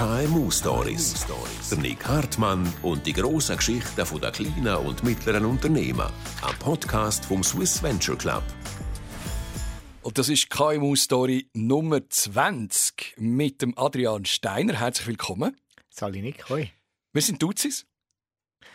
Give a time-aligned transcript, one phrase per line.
[0.00, 1.26] KMU Stories.
[1.68, 6.10] Der Nick Hartmann und die grossen Geschichten der kleinen und mittleren Unternehmen.
[6.40, 8.42] Ein Podcast vom Swiss Venture Club.
[10.00, 14.80] Und das ist KMU Story Nummer 20 mit dem Adrian Steiner.
[14.80, 15.54] Herzlich willkommen.
[15.90, 16.70] Sali Nick, hoi.
[17.12, 17.84] Wir sind Duzis.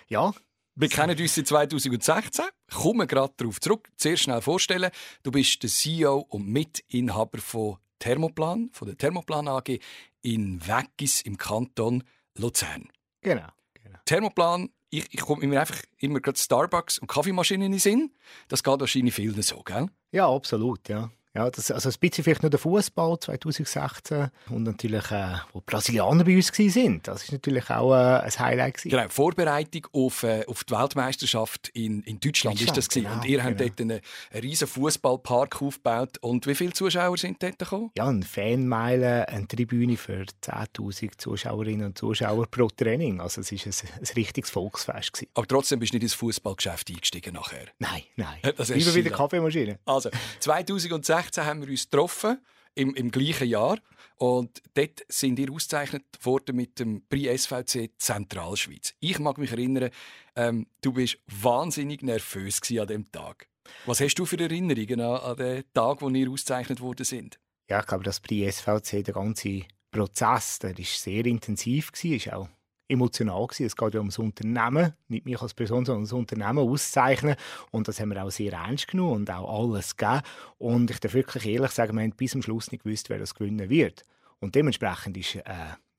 [0.08, 0.32] Ja.
[0.76, 2.46] Wir kennen uns seit 2016.
[2.72, 3.90] Kommen gerade darauf zurück.
[3.98, 4.92] Sehr schnell vorstellen.
[5.24, 9.80] Du bist der CEO und Mitinhaber von Thermoplan, von der Thermoplan AG
[10.22, 12.04] in Weggis im Kanton
[12.38, 12.90] Luzern.
[13.22, 13.48] Genau.
[13.74, 14.00] genau.
[14.06, 18.12] Thermoplan, ich, ich komme mir einfach immer gerade Starbucks und Kaffeemaschinen in den Sinn.
[18.48, 19.88] Das geht wahrscheinlich vielen so, gell?
[20.12, 21.12] Ja, absolut, ja.
[21.36, 25.66] Ja, das, also ein bisschen vielleicht nur der Fußball 2016 und natürlich, äh, wo die
[25.66, 27.02] Brasilianer bei uns waren.
[27.04, 28.76] Das ist natürlich auch äh, ein Highlight.
[28.76, 28.90] Gewesen.
[28.90, 33.10] Genau, Vorbereitung auf, äh, auf die Weltmeisterschaft in, in Deutschland, Deutschland ist das gewesen.
[33.10, 33.50] Genau, und ihr genau.
[33.50, 36.18] habt dort einen, einen riesen Fußballpark aufgebaut.
[36.20, 37.92] Und wie viele Zuschauer sind dort gekommen?
[37.98, 43.20] Ja, eine Fanmeile, eine Tribüne für 10'000 Zuschauerinnen und Zuschauer pro Training.
[43.20, 45.12] Also es war ein, ein richtiges Volksfest.
[45.12, 45.32] Gewesen.
[45.34, 47.66] Aber trotzdem bist du nicht ins Fußballgeschäft eingestiegen nachher?
[47.80, 48.40] Nein, nein.
[48.56, 49.80] Das Lieber wieder Kaffeemaschine.
[49.86, 52.40] Also, 2016 2016 haben wir uns getroffen,
[52.76, 53.80] im, im gleichen Jahr.
[54.18, 58.94] Und dort sind ihr ausgezeichnet worden mit dem Prix SVC Zentralschweiz.
[59.00, 59.90] Ich mag mich erinnern,
[60.36, 63.48] ähm, du bist wahnsinnig nervös an dem Tag.
[63.86, 67.40] Was hast du für Erinnerungen an, an den Tag, wo ihr ausgezeichnet worden sind?
[67.68, 72.50] Ja, ich glaube, das Prix SVC, der ganze Prozess, der war sehr intensiv, war auch
[72.88, 73.66] emotional gewesen.
[73.66, 77.36] Es geht ja ums Unternehmen, nicht mich als Person, sondern das Unternehmen auszeichnen.
[77.72, 80.22] Und das haben wir auch sehr ernst genommen und auch alles gegeben.
[80.58, 83.36] Und ich darf wirklich ehrlich sagen, wir haben bis zum Schluss nicht gewusst, wer das
[83.36, 84.04] gewinnen wird.
[84.40, 85.44] Und dementsprechend ist äh,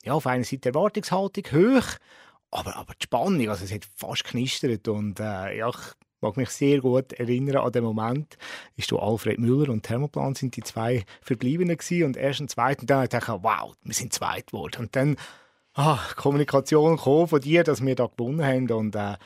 [0.04, 1.86] ja, auf einer Seite die Erwartungshaltung hoch,
[2.50, 5.76] aber, aber die Spannung, also es hat fast knistert und äh, ja, ich
[6.20, 8.38] mag mich sehr gut erinnern an den Moment,
[8.76, 12.86] ist du Alfred Müller und Thermoplan sind die zwei Verbliebenen gewesen und erst und zweiten,
[12.86, 15.16] dann dachte ich, wow, wir sind zweit geworden und dann
[15.76, 18.70] ah, Kommunikation von dir, dass wir da gewonnen haben.
[18.70, 19.16] Und äh,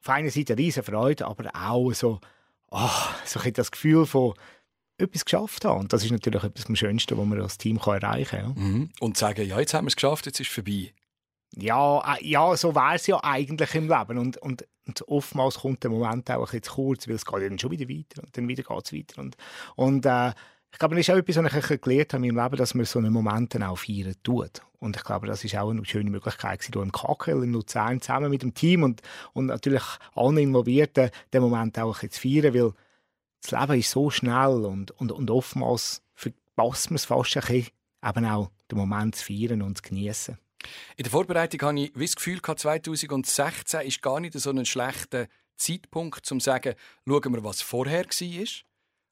[0.00, 2.20] auf einer Seite eine riesige Freude, aber auch so,
[2.70, 4.34] ah, so ein das Gefühl von
[4.98, 5.80] etwas geschafft haben.
[5.80, 8.56] Und das ist natürlich etwas am Schönsten, was man als Team kann erreichen kann.
[8.56, 8.62] Ja.
[8.62, 8.90] Mhm.
[9.00, 10.92] Und sagen, ja, jetzt haben wir es geschafft, jetzt ist es vorbei.
[11.56, 14.18] Ja, äh, ja so wäre es ja eigentlich im Leben.
[14.18, 17.42] Und, und, und oftmals kommt der Moment auch ein bisschen zu kurz, weil es geht
[17.42, 19.20] dann schon wieder weiter und dann wieder geht es weiter.
[19.20, 19.36] Und,
[19.76, 20.32] und äh,
[20.72, 22.84] ich glaube, das ist auch etwas, was ich gelernt habe in meinem Leben, dass man
[22.86, 24.62] so einen Moment dann auch feiern tut.
[24.78, 28.30] Und ich glaube, das ist auch eine schöne Möglichkeit hier im KKL in Luzern zusammen
[28.30, 29.82] mit dem Team und, und natürlich
[30.14, 32.72] allen Involvierten den Moment auch zu feiern, weil
[33.42, 37.66] das Leben ist so schnell und, und, und oftmals verpasst man es fast ein bisschen,
[38.06, 40.38] eben auch den Moment zu feiern und zu genießen.
[40.96, 45.26] In der Vorbereitung hatte ich das Gefühl, 2016 ist gar nicht so ein schlechter
[45.56, 46.74] Zeitpunkt, um zu sagen,
[47.06, 48.69] schauen wir, was vorher war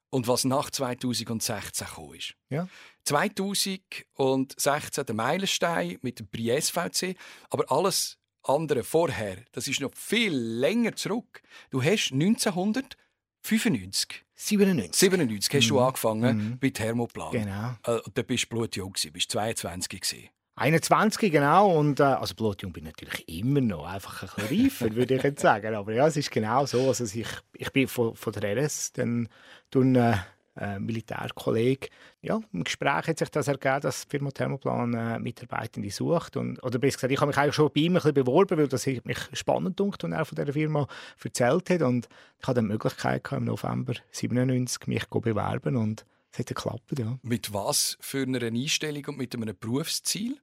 [0.09, 2.35] und was nach 2016 gekommen ist.
[2.49, 2.67] Ja.
[3.05, 7.15] 2016 der Meilenstein mit dem Prix SVC,
[7.49, 11.41] aber alles andere vorher, das ist noch viel länger zurück.
[11.69, 14.95] Du hast 1995 97.
[14.95, 15.69] 97 hast mhm.
[15.69, 16.57] du angefangen mhm.
[16.59, 17.31] bei Thermoplan.
[17.31, 17.75] Genau.
[17.83, 20.29] Äh, da bist du blutjung, bist 22 gewesen.
[20.59, 21.77] 21, genau.
[21.77, 25.23] Und, äh, also blutjung bin ich natürlich immer noch, einfach ein bisschen reifer, würde ich
[25.23, 25.73] jetzt sagen.
[25.73, 26.87] Aber ja, es ist genau so.
[26.87, 29.29] Also ich, ich bin von, von der RS dann
[29.71, 30.19] durch einen
[30.59, 31.87] äh, Militärkollege,
[32.21, 36.35] ja, im Gespräch hat sich das ergeben, dass die Firma Thermoplan äh, Mitarbeitende sucht.
[36.35, 38.67] Und, oder besser gesagt, ich habe mich eigentlich schon bei ihm ein bisschen beworben, weil
[38.67, 40.87] das mich spannend dunkt, und er von dieser Firma
[41.23, 41.81] erzählt hat.
[41.81, 42.09] Und
[42.41, 46.99] ich hatte die Möglichkeit gehabt, im November 97 mich zu bewerben und es hat geklappt,
[46.99, 47.17] ja.
[47.23, 50.37] Mit was für einer Einstellung und mit einem Berufsziel?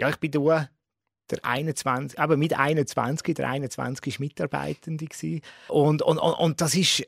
[0.00, 0.68] Ja, ich bin da
[1.30, 5.06] der 21, aber mit 21, der 21 war Mitarbeitende.
[5.68, 7.06] Und, und, und, und das ist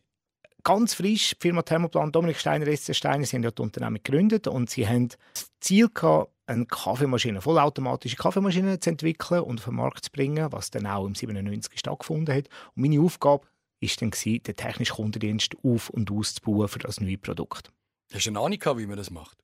[0.63, 1.31] ganz frisch.
[1.31, 4.87] Die Firma Thermoplan Dominik Steiner, SC Steiner, sie haben ja das Unternehmen gegründet und sie
[4.87, 10.11] haben das Ziel gehabt, eine Kaffeemaschine, vollautomatische Kaffeemaschine zu entwickeln und auf den Markt zu
[10.11, 12.49] bringen, was dann auch im 97 stattgefunden hat.
[12.75, 13.45] Und meine Aufgabe
[13.81, 17.73] war dann, den technischen Kundendienst auf- und auszubauen für das neue Produkt.
[18.13, 19.39] Hast du eine Ahnung, wie man das macht?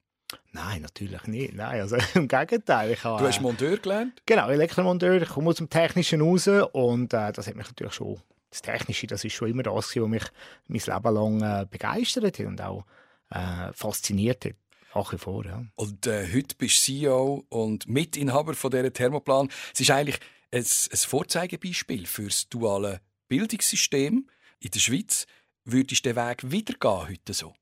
[0.53, 1.55] Nein, natürlich nicht.
[1.55, 2.93] Nein, also im Gegenteil.
[2.93, 4.23] Ich habe, du hast Monteur gelernt?
[4.27, 5.23] Genau, Elektromonteur.
[5.23, 8.21] Ich komme aus dem Technischen raus und äh, das hat mich natürlich schon,
[8.51, 10.25] das Technische, das ist schon immer das, was mich
[10.67, 12.85] mein Leben lang äh, begeistert hat und auch
[13.31, 14.55] äh, fasziniert hat.
[14.95, 15.65] Nach wie vor, ja.
[15.77, 19.49] Und äh, heute bist du CEO und Mitinhaber von dieser Thermoplan.
[19.73, 20.19] Es ist eigentlich
[20.51, 24.29] ein, ein Vorzeigebeispiel für das duale Bildungssystem
[24.61, 25.27] in der Schweiz.
[25.65, 27.55] Würdest du den Weg weitergehen heute so?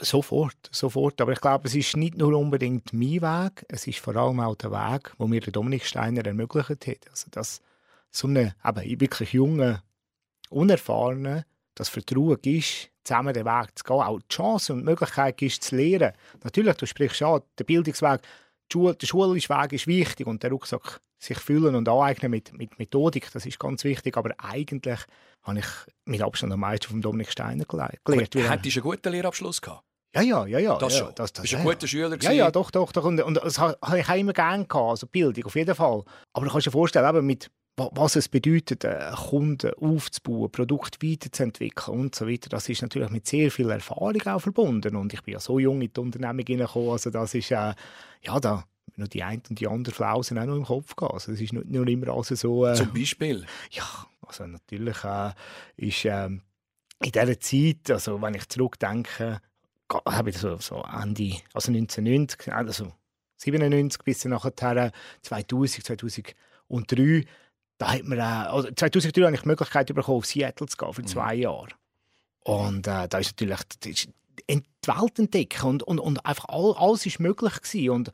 [0.00, 1.20] Sofort, sofort.
[1.20, 4.56] Aber ich glaube, es ist nicht nur unbedingt mein Weg, es ist vor allem auch
[4.56, 7.10] der Weg, den mir der Dominik Steiner ermöglicht hat.
[7.10, 7.60] Also, dass
[8.10, 9.82] so eine eben, wirklich junge,
[10.50, 11.44] unerfahrene,
[11.74, 15.64] das Vertrauen ist, zusammen den Weg zu gehen, auch die Chance und die Möglichkeit ist,
[15.64, 16.12] zu lernen.
[16.42, 18.20] Natürlich, du sprichst an, der Bildungsweg,
[18.72, 22.78] Schule, der schulische Weg ist wichtig und der Rucksack sich füllen und aneignen mit, mit
[22.78, 24.16] Methodik, das ist ganz wichtig.
[24.16, 24.98] Aber eigentlich
[25.42, 25.66] habe ich
[26.04, 27.98] mit Abstand am meisten von Dominik Steiner gelernt.
[28.08, 29.84] Hättest du einen guten Lehrabschluss gehabt?
[30.14, 30.78] Ja, ja, ja, ja.
[30.78, 31.14] Das ja, schon.
[31.14, 33.04] Das, das, Bist ja, ein guter Schüler Ja, ja, doch, doch, doch.
[33.04, 36.04] Und, und das habe ich auch immer gerne gehabt, also Bildung, auf jeden Fall.
[36.34, 41.98] Aber du kannst dir vorstellen, eben mit, was es bedeutet, einen Kunden aufzubauen, Produkt weiterzuentwickeln
[41.98, 44.94] und so weiter, das ist natürlich mit sehr viel Erfahrung auch verbunden.
[44.96, 47.74] Und ich bin ja so jung in die Unternehmung hineingekommen, also das ist, äh,
[48.22, 48.64] ja, da
[48.96, 51.14] noch die eine und die andere Flausen auch noch im Kopf gehabt.
[51.14, 52.66] Also es ist nicht nur immer also so...
[52.66, 53.46] Äh, Zum Beispiel?
[53.70, 53.86] Ja,
[54.20, 55.32] also natürlich äh,
[55.76, 56.42] ist äh, in
[57.00, 59.40] dieser Zeit, also wenn ich zurückdenke,
[60.06, 62.92] habe ich so, so Ende, also 1990, also
[63.36, 64.54] 97 bis nachher
[65.22, 67.24] 2000, 2003,
[67.82, 70.92] da hat man, äh, also 2003 habe ich die Möglichkeit bekommen, auf Seattle zu gehen
[70.92, 71.42] für zwei mhm.
[71.42, 71.68] Jahre.
[72.44, 74.08] Und äh, da ist natürlich ist
[74.48, 77.90] die Welt entdecken und, und, und einfach all, alles ist möglich gewesen.
[77.90, 78.12] Und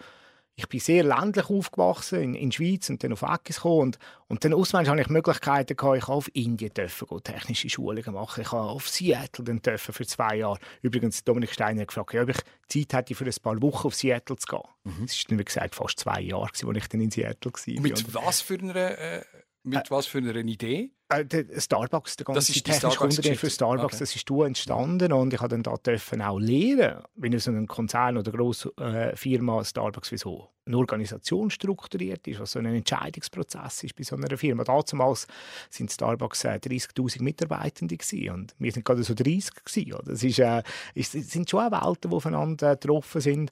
[0.54, 3.98] ich bin sehr ländlich aufgewachsen in, in der Schweiz und dann auf Eckis gekommen und,
[4.26, 8.40] und dann auswärts hatte ich Möglichkeiten gehabt, ich auf Indien dürfen gehen, technische Schulungen machen,
[8.40, 10.58] ich habe auf Seattle dann dürfen für zwei Jahre.
[10.80, 14.36] Übrigens Dominik Steiner hat gefragt, ob ich Zeit hätte für ein paar Wochen auf Seattle
[14.36, 14.62] zu gehen.
[14.84, 15.02] Mhm.
[15.02, 17.82] Das ist dann wie gesagt fast zwei Jahre, als ich dann in Seattle war.
[17.82, 19.22] Mit was für einer äh,
[19.62, 20.90] mit äh, was für einer Idee?
[21.10, 21.25] Äh,
[21.58, 23.99] Starbucks, der ganze das ist technische Kunde für Starbucks, okay.
[24.00, 28.19] das ist du entstanden und ich durfte dann dürfen auch lernen, wie so ein Konzern
[28.19, 33.84] oder grosse äh, Firma Starbucks wie so eine Organisation strukturiert ist, was so ein Entscheidungsprozess
[33.84, 34.64] ist bei so einer Firma.
[34.64, 35.26] Damals
[35.70, 39.94] sind Starbucks äh, 30'000 Mitarbeitende gewesen, und wir sind gerade so 30 gewesen.
[39.94, 40.12] Oder?
[40.12, 40.62] Das ist, äh,
[40.94, 43.50] ist, sind schon auch Welten, die aufeinander getroffen sind.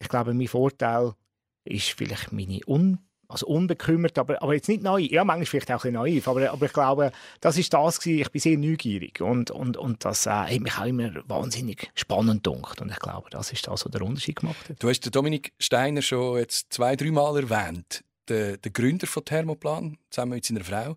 [0.00, 1.14] Ich glaube, mein Vorteil
[1.64, 2.98] ist vielleicht meine Un
[3.28, 5.10] also unbekümmert, aber, aber jetzt nicht naiv.
[5.10, 8.20] Ja, manchmal vielleicht auch ein bisschen naiv, aber, aber ich glaube, das ist das gewesen.
[8.20, 12.44] Ich bin sehr neugierig und, und, und das äh, hat mich auch immer wahnsinnig spannend
[12.44, 12.80] gedacht.
[12.80, 14.82] Und ich glaube, das ist das, was der Unterschied gemacht hat.
[14.82, 18.04] Du hast den Dominik Steiner schon jetzt zwei, drei Mal erwähnt.
[18.28, 20.96] Der, der Gründer von Thermoplan, zusammen mit seiner Frau.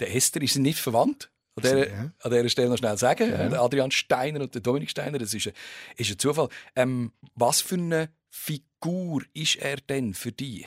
[0.00, 1.30] Der Esther ist nicht verwandt.
[1.56, 2.10] An dieser, ja.
[2.20, 3.30] an dieser Stelle noch schnell sagen.
[3.30, 3.62] Ja.
[3.62, 5.52] Adrian Steiner und der Dominik Steiner, das ist ein,
[5.96, 6.48] ist ein Zufall.
[6.74, 10.66] Ähm, was für eine Figur ist er denn für dich?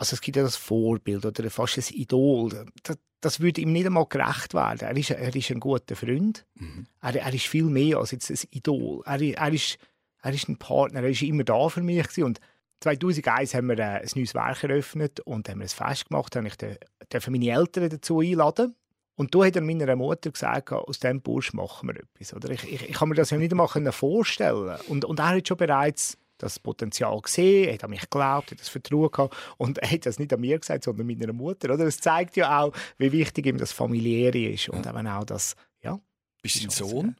[0.00, 2.64] Also es gibt ja das Vorbild oder fast ein Idol.
[2.84, 4.80] Das, das würde ihm nicht einmal gerecht werden.
[4.80, 6.46] Er ist, er ist ein guter Freund.
[6.54, 6.86] Mhm.
[7.02, 9.02] Er, er ist viel mehr als jetzt ein Idol.
[9.04, 9.76] Er, er, ist,
[10.22, 11.02] er ist ein Partner.
[11.02, 12.02] Er ist immer da für mich.
[12.02, 12.24] Gewesen.
[12.24, 12.40] Und
[12.80, 16.34] 2001 haben wir äh, ein neues Werk eröffnet und haben wir ein Fest gemacht.
[16.34, 18.74] Da ich meine Eltern dazu einladen.
[19.16, 22.32] Und da hat er meiner Mutter gesagt, aus diesem Bursch machen wir etwas.
[22.32, 24.78] Oder ich, ich, ich kann mir das ja nicht einmal vorstellen.
[24.88, 28.60] Und, und er hat schon bereits das Potenzial gesehen, er hat an mich geglaubt, hat
[28.60, 31.72] das Vertrauen gehabt und er hat das nicht an mir gesagt, sondern meiner Mutter.
[31.72, 31.84] Oder?
[31.84, 34.92] Das zeigt ja auch, wie wichtig ihm das Familiäre ist und ja.
[34.92, 35.98] eben auch das, ja.
[36.42, 37.16] Bist du ein Sohn?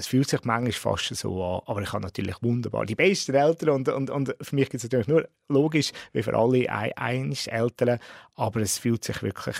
[0.00, 3.70] Es fühlt sich manchmal fast so an, aber ich habe natürlich wunderbar die besten Eltern
[3.70, 7.98] und, und, und für mich gibt es natürlich nur logisch, wie für alle ein, Eltern,
[8.34, 9.56] aber es fühlt sich wirklich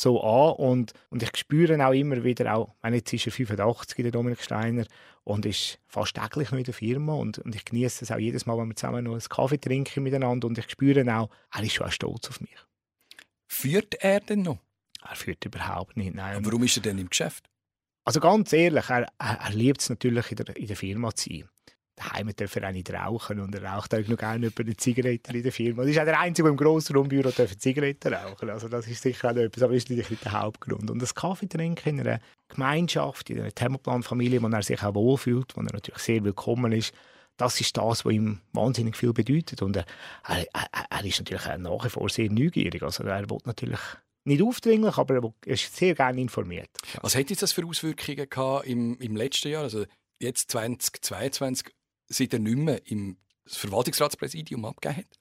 [0.00, 4.02] so an und, und ich spüre auch immer wieder, auch, wenn jetzt ist er 85,
[4.02, 4.86] der Dominik Steiner,
[5.24, 8.46] und ist fast täglich noch in der Firma und, und ich genieße es auch jedes
[8.46, 11.72] Mal, wenn wir zusammen noch einen Kaffee trinken miteinander und ich spüre auch, er ist
[11.72, 12.56] schon auch stolz auf mich.
[13.46, 14.58] Führt er denn noch?
[15.02, 16.36] Er führt überhaupt nicht, nein.
[16.36, 17.48] Und warum ist er denn im Geschäft?
[18.04, 21.28] Also ganz ehrlich, er, er, er liebt es natürlich in der, in der Firma zu
[21.28, 21.48] sein
[21.98, 25.42] daheim darf er auch nicht rauchen und er raucht auch noch gerne eine Zigarette in
[25.42, 25.82] der Firma.
[25.82, 29.36] Das ist auch der Einzige, der im Grossraumbüro Zigaretten rauchen Also das ist sicher auch
[29.36, 30.90] etwas, aber das ist nicht der Hauptgrund.
[30.90, 35.56] Und das Kaffee trinken in einer Gemeinschaft, in einer Thermoplan-Familie, wo er sich auch wohlfühlt,
[35.56, 36.92] wo er natürlich sehr willkommen ist,
[37.36, 39.62] das ist das, was ihm wahnsinnig viel bedeutet.
[39.62, 39.86] Und er,
[40.26, 40.46] er,
[40.90, 42.82] er ist natürlich nach wie vor sehr neugierig.
[42.82, 43.80] Also er will natürlich
[44.24, 46.70] nicht aufdringlich, aber er ist sehr gerne informiert.
[47.00, 49.62] Was hat das für Auswirkungen gehabt im, im letzten Jahr?
[49.62, 49.84] Also
[50.20, 51.70] jetzt 2022
[52.08, 55.18] seit er nicht mehr im Verwaltungsratspräsidium abgegeben hat?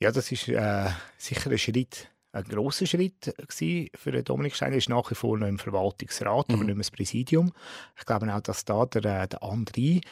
[0.00, 3.34] Ja, das ist äh, sicher ein Schritt, ein grosser Schritt
[3.94, 4.72] für Dominik Steiner.
[4.72, 6.54] Er ist nach wie vor noch im Verwaltungsrat, mhm.
[6.54, 7.52] aber nicht mehr das Präsidium.
[7.98, 10.02] Ich glaube auch, dass da der, äh, der André,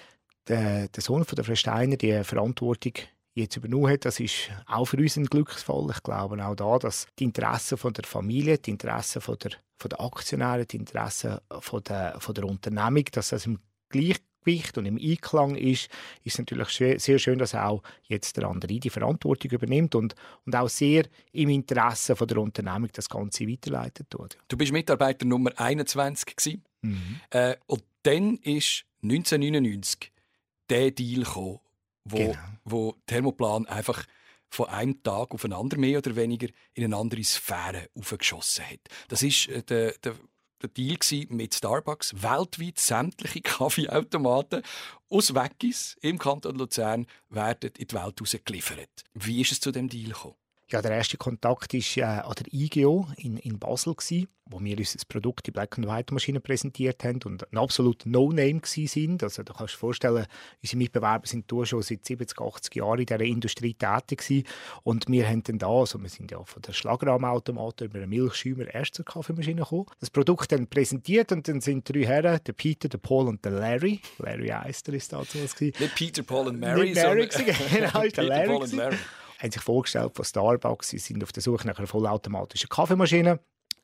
[0.49, 2.93] der, der Sohn von der Frau Steiner, die Verantwortung
[3.35, 5.89] jetzt übernommen hat, das ist auch für uns ein Glücksfall.
[5.91, 9.89] Ich glaube auch da, dass die Interessen von der Familie, die Interessen von der, von
[9.89, 14.87] der Aktionäre, die Interessen von der, von der Unternehmung, dass das im gleich Gleichgewicht und
[14.87, 15.89] im Einklang ist,
[16.23, 20.57] ist es natürlich sehr schön, dass auch jetzt der andere die Verantwortung übernimmt und, und
[20.57, 24.37] auch sehr im Interesse von der Unternehmung das Ganze weiterleitet tut.
[24.49, 27.21] Du bist Mitarbeiter Nummer 21 mhm.
[27.31, 30.13] äh, und dann ist 1999
[30.69, 31.61] der Deal gekommen,
[32.05, 32.39] wo, genau.
[32.65, 34.05] wo Thermoplan einfach
[34.51, 38.81] von einem Tag auf einen anderen mehr oder weniger in eine andere Sphäre aufgeschossen hat.
[39.09, 40.15] Das ist äh, der, der
[40.65, 44.63] der Deal mit Starbucks, weltweit sämtliche Kaffeeautomaten
[45.09, 49.05] aus Weggis im Kanton Luzern werden in die Welt geliefert.
[49.15, 50.37] Wie ist es zu dem Deal gekommen?
[50.71, 54.79] Ja, der erste Kontakt war äh, an der IGO in, in Basel, gewesen, wo wir
[54.79, 59.23] unser Produkt, die Black and White Maschine, präsentiert haben und ein absolut No-Name sind.
[59.23, 60.27] Also, da kannst du dir vorstellen,
[60.63, 64.47] unsere Mitbewerber sind schon seit 70, 80 Jahren in dieser Industrie tätig gewesen.
[64.85, 68.75] Und wir haben dann da, also wir sind ja von der Schlagrahmautomat über einen Milchschäumer
[68.75, 72.89] erst zur Kaffeemaschine gekommen, das Produkt dann präsentiert und dann sind drei Herren, der Peter,
[72.89, 75.75] der Paul und der Larry, Larry Eister ist damals gewesen.
[75.79, 78.47] Nicht Peter, Paul und Mary, Nicht Mary, sondern genau, Peter, der Larry.
[78.47, 78.97] Paul und Larry
[79.45, 80.89] haben sich vorgestellt von Starbucks.
[80.89, 83.41] Sie sind auf der Suche nach einer vollautomatischen Kaffeemaschine.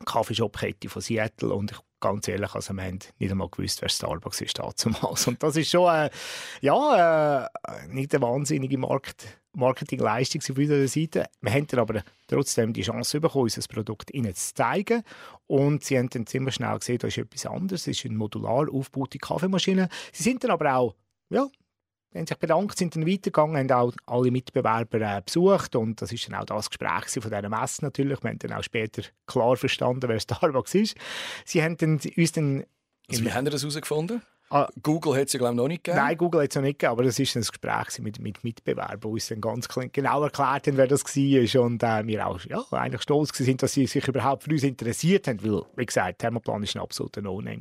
[0.07, 4.41] Kaffeeshop-Kette von Seattle und ich ganz ehrlich, also wir haben nicht einmal gewusst, wer Starbucks
[4.41, 5.27] ist damals.
[5.27, 6.09] Und das ist schon äh,
[6.63, 11.27] ja, äh, nicht eine wahnsinnige Markt Marketingleistung auf unserer Seite.
[11.41, 15.03] Wir haben dann aber trotzdem die Chance bekommen, unser Produkt ihnen zu zeigen.
[15.47, 17.83] Und sie haben dann ziemlich schnell gesehen, da ist etwas anderes.
[17.83, 19.89] Es ist eine modular aufgebaute Kaffeemaschine.
[20.13, 20.95] Sie sind dann aber auch
[21.31, 21.49] ja,
[22.15, 26.29] haben sich bedankt, sind dann weitergegangen, haben auch alle Mitbewerber äh, besucht und das ist
[26.29, 28.23] dann auch das Gespräch von dieser Messe natürlich.
[28.23, 30.97] Wir haben dann auch später klar verstanden, wer Starbucks ist.
[31.45, 32.65] Sie haben dann, uns dann...
[33.09, 34.23] Also wie haben Sie das herausgefunden?
[34.53, 36.05] Ah, Google hat es ja glaube ich noch nicht gegeben.
[36.05, 39.01] Nein, Google hat es noch nicht gegeben, aber das war ein Gespräch mit, mit Mitbewerbern,
[39.01, 42.65] die uns dann ganz genau erklärt haben, wer das war und äh, wir auch ja,
[42.73, 46.63] eigentlich stolz waren, dass sie sich überhaupt für uns interessiert haben, weil, wie gesagt, Thermoplan
[46.63, 47.61] war ein absoluter No-Name.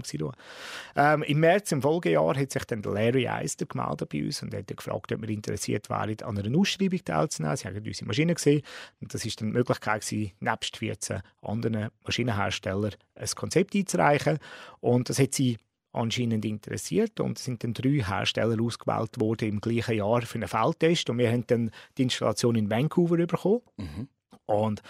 [0.95, 4.65] Ähm, Im März im Folgejahr hat sich dann Larry Eister gemeldet bei uns und hat
[4.65, 7.55] gefragt, ob wir interessiert wären, an einer Ausschreibung teilzunehmen.
[7.55, 8.63] Sie haben unsere Maschine gesehen
[8.99, 14.39] und das war dann die Möglichkeit, gewesen, nebst 14 anderen Maschinenherstellern ein Konzept einzureichen
[14.79, 15.59] und das hat sie
[15.99, 20.47] anscheinend interessiert und es sind dann drei Hersteller ausgewählt worden im gleichen Jahr für einen
[20.47, 24.07] Feldtest und wir haben dann die Installation in Vancouver bekommen mhm.
[24.45, 24.81] und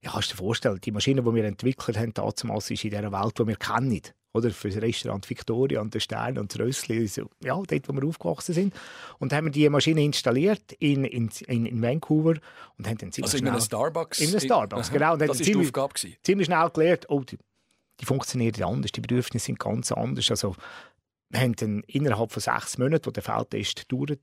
[0.00, 3.10] ja, kannst du dir vorstellen, die Maschine, die wir entwickelt haben, damals ist in dieser
[3.10, 4.00] Welt, die wir kennen,
[4.32, 7.92] oder für das Restaurant Victoria und der Stern und das Rössli, also, ja, dort, wo
[7.92, 8.74] wir aufgewachsen sind.
[9.18, 12.34] Und haben wir die Maschine installiert in, in, in, Vancouver
[12.76, 14.20] und haben dann ziemlich also in einem Starbucks?
[14.20, 15.14] In einem Starbucks, genau.
[15.14, 15.94] Und das war die ziemlich, Aufgabe?
[16.22, 17.38] Ziemlich schnell gelernt, oh, die
[18.00, 20.30] die funktionieren anders, die Bedürfnisse sind ganz anders.
[20.30, 20.54] Also,
[21.30, 24.20] wir haben dann innerhalb von sechs Monaten, wo der Feldtest dauert,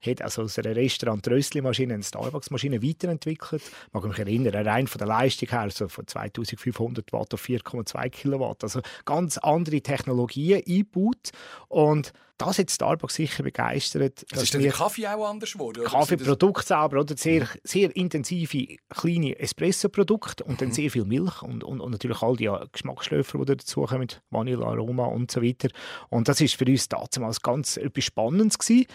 [0.00, 3.62] hat also aus einer Restaurant-Rössli-Maschine eine Starbucks-Maschine weiterentwickelt.
[3.62, 8.08] Ich mag mich erinnern, rein von der Leistung her, also von 2500 Watt auf 4,2
[8.10, 8.62] Kilowatt.
[8.62, 11.30] Also ganz andere Technologien eingebaut.
[11.68, 14.24] Und das hat Starbucks sicher begeistert.
[14.30, 15.82] Das ist der Kaffee auch anders geworden?
[15.82, 17.16] Kaffeeprodukt selber, oder?
[17.16, 20.72] Sehr, sehr intensive, kleine Espresso-Produkte und dann mhm.
[20.72, 25.06] sehr viel Milch und, und, und natürlich all die Geschmacksschläfer, die dazukommen, mit Vanille, Aroma
[25.06, 25.68] und so weiter.
[26.10, 28.86] Und das ist für uns damals ganz etwas Spannendes gewesen.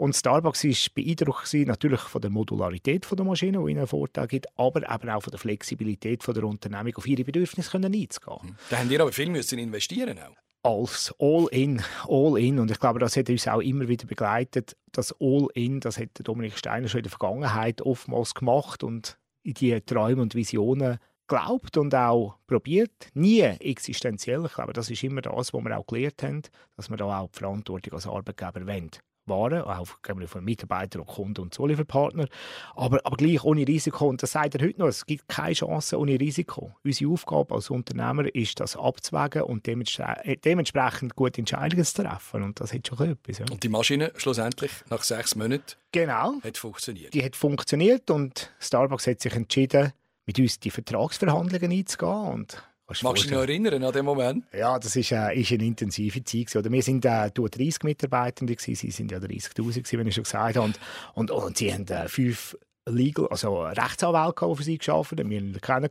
[0.00, 4.46] Und Starbucks war beeindruckt natürlich von der Modularität der Maschine, die ihnen einen Vorteil gibt,
[4.58, 8.38] aber eben auch von der Flexibilität der Unternehmung, auf ihre Bedürfnisse einzugehen.
[8.42, 8.56] Mhm.
[8.70, 10.34] Da haben ihr aber viel müssen investieren auch.
[10.62, 12.60] Als All-In, All-In.
[12.60, 14.74] Und ich glaube, das hat uns auch immer wieder begleitet.
[14.90, 19.78] Das All-In, das hat Dominik Steiner schon in der Vergangenheit oftmals gemacht und in die
[19.82, 23.10] Träume und Visionen glaubt und auch probiert.
[23.12, 24.46] Nie existenziell.
[24.46, 26.42] Ich glaube, das ist immer das, was wir auch gelernt haben,
[26.76, 28.90] dass wir da auch die Verantwortung als Arbeitgeber wollen.
[29.30, 29.86] Waren, auch
[30.26, 32.26] von Mitarbeitern und Kunden und Zulieferpartner,
[32.74, 34.08] aber, aber gleich ohne Risiko.
[34.08, 36.74] Und das sagt er heute noch, es gibt keine Chance ohne Risiko.
[36.84, 42.42] Unsere Aufgabe als Unternehmer ist, das abzuwägen und äh, dementsprechend gute Entscheidungen zu treffen.
[42.42, 43.38] Und das hat schon etwas.
[43.38, 43.46] Ja.
[43.50, 47.14] Und die Maschine schlussendlich nach sechs Monaten genau, hat funktioniert?
[47.14, 49.92] Die hat funktioniert und Starbucks hat sich entschieden,
[50.26, 54.44] mit uns die Vertragsverhandlungen einzugehen und Kannst Magst du dich noch erinnern an den Moment?
[54.52, 56.56] Ja, das ist, äh, ist eine intensive Zeit.
[56.56, 58.74] Oder wir sind äh, 30 Mitarbeitende, gewesen.
[58.74, 60.66] sie sind ja 30'000, wie ich schon gesagt habe.
[60.66, 60.80] Und,
[61.14, 65.38] und, und sie haben äh, fünf Legal, also Rechtsanwälte, die für sie gearbeitet haben, wir
[65.38, 65.88] ihn kennen.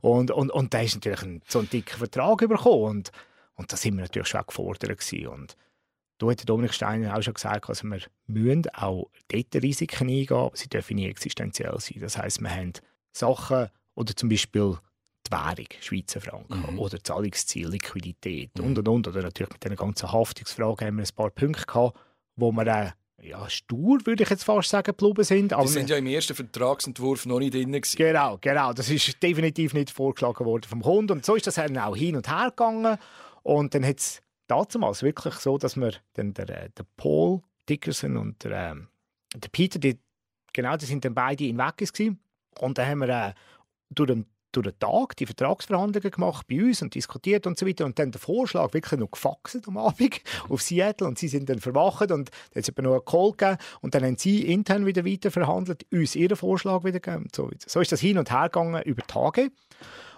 [0.00, 2.82] Und, und, und da ist natürlich ein, so ein dicker Vertrag bekommen.
[2.82, 3.12] Und,
[3.54, 4.98] und da sind wir natürlich schon gefordert.
[4.98, 5.28] Gewesen.
[5.28, 5.56] Und
[6.18, 10.56] da hat Dominik Steiner auch schon gesagt, also wir müssen auch dort Risiken eingehen, aber
[10.56, 12.00] sie dürfen nie existenziell sein.
[12.00, 12.72] Das heisst, wir haben
[13.12, 14.78] Sachen, oder zum Beispiel
[15.30, 16.78] die Währung, Schweizer Franken, mhm.
[16.78, 18.64] oder Zahlungsziel, Liquidität mhm.
[18.64, 19.08] und und und.
[19.08, 21.98] Oder natürlich mit den ganzen Haftungsfragen haben wir ein paar Punkte gehabt,
[22.36, 22.90] wo wir äh,
[23.22, 25.52] ja, stur, würde ich jetzt fast sagen, geblieben sind.
[25.52, 27.72] Aber die sind ja im ersten Vertragsentwurf noch nicht drin.
[27.72, 27.96] Gewesen.
[27.96, 28.72] Genau, genau.
[28.72, 31.12] Das ist definitiv nicht vorgeschlagen worden vom Kunden.
[31.12, 32.98] Und so ist das dann auch hin und her gegangen.
[33.42, 38.16] Und dann hat es damals wirklich so, dass wir dann der, äh, der Paul Dickerson
[38.16, 38.88] und der, ähm,
[39.34, 39.98] der Peter, die,
[40.52, 42.18] genau, die sind dann beide in Weggis gewesen.
[42.58, 43.34] Und dann haben wir äh,
[43.90, 47.84] durch den durch den Tag die Vertragsverhandlungen gemacht bei uns und diskutiert und so weiter
[47.84, 51.58] und dann den Vorschlag wirklich noch gefaxt am Abend auf Seattle und sie sind dann
[51.58, 55.04] verwacht und dann hat es noch einen Call gegeben und dann haben sie intern wieder
[55.04, 57.66] weiter verhandelt, uns ihren Vorschlag wieder gegeben und so weiter.
[57.66, 59.50] So ist das hin und her gegangen über Tage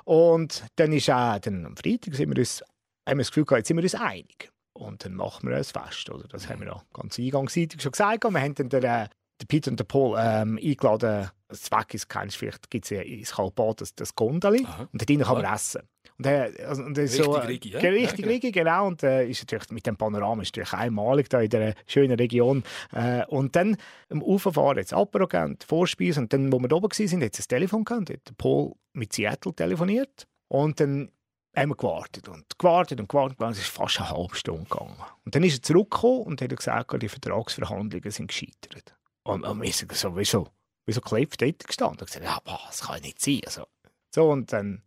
[0.04, 2.62] und dann ist auch dann am Freitag sind wir uns
[3.08, 4.52] haben wir das Gefühl, jetzt sind wir uns einig.
[4.74, 6.10] Und dann machen wir ein Fest.
[6.10, 6.26] Oder?
[6.28, 8.24] Das haben wir ja ganz eingangsseitig schon gesagt.
[8.24, 9.08] Wir haben dann den,
[9.42, 11.30] äh, den Peter und den Paul ähm, eingeladen.
[11.48, 14.64] Das Zweck ist, du vielleicht, gibt es in Skalpat das, das Gondeli.
[14.66, 14.88] Aha.
[14.90, 15.54] Und dort kann man Ja.
[15.54, 15.82] essen.
[16.18, 17.80] Und, äh, also, und Richtig so, Rigi, ja?
[17.80, 18.52] Ge- Richtig Ja, genau.
[18.52, 18.86] Genau.
[18.86, 22.62] Und äh, ist natürlich mit dem Panorama ist natürlich einmalig da in dieser schönen Region.
[22.92, 23.76] Äh, und dann
[24.08, 26.20] am Uferfahren jetzt Apero die Vorspeise.
[26.20, 28.08] Und dann, wo wir da oben waren, hat es ein Telefon gehabt.
[28.10, 30.26] Hat der Paul mit Seattle telefoniert.
[30.48, 31.10] Und dann
[31.54, 33.38] haben wir gewartet und gewartet und gewartet.
[33.40, 34.96] und Es ist fast eine halbe Stunde gegangen.
[35.26, 38.94] Und dann ist er zurückgekommen und hat gesagt, die Vertragsverhandlungen sind gescheitert.
[39.24, 40.48] Und, und wir sind so, wieso,
[40.86, 42.00] wieso klebt dort gestanden?
[42.00, 43.40] Und gesagt, ja, boah, das kann nicht sein.
[43.46, 43.66] Also,
[44.10, 44.82] so, und dann,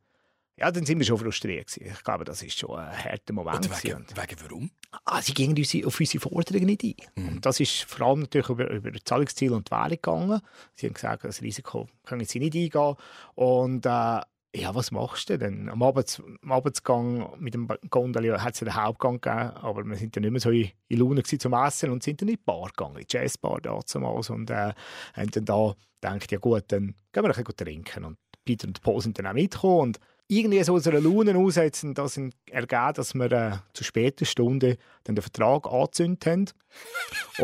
[0.57, 1.91] ja, dann sind wir schon frustriert gewesen.
[1.93, 3.65] Ich glaube, das ist schon ein harter Moment.
[3.65, 4.71] Und wegen, Und, wegen warum?
[5.03, 6.95] ah, sie gingen unsere, auf unsere Forderungen nicht ein.
[7.15, 7.27] Mhm.
[7.29, 10.41] Und das ist vor allem natürlich über, über Zahlungsziel und die Währung gegangen.
[10.75, 12.95] Sie haben gesagt, das Risiko können sie nicht eingehen.
[13.35, 14.21] Und äh,
[14.55, 15.69] ja, was machst du denn?
[15.69, 19.97] Am, Abend, am Abendsgang mit dem Gondeli hat es ja den Hauptgang gegeben, aber wir
[19.97, 22.69] sind dann nicht mehr so in, Laune zum Essen und sind dann in die Bar
[22.69, 24.73] gegangen, in die Jazzbar damals und äh,
[25.13, 28.05] haben dann da gedacht, ja gut, dann gehen wir ein bisschen trinken.
[28.05, 31.93] Und Peter und Paul sind dann auch mitgekommen und irgendwie so aus einer Laune aussetzen,
[31.93, 32.17] das
[32.49, 36.45] ergeben, dass wir äh, zu später Stunde dann den Vertrag angezündet haben.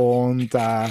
[0.01, 0.89] Und äh,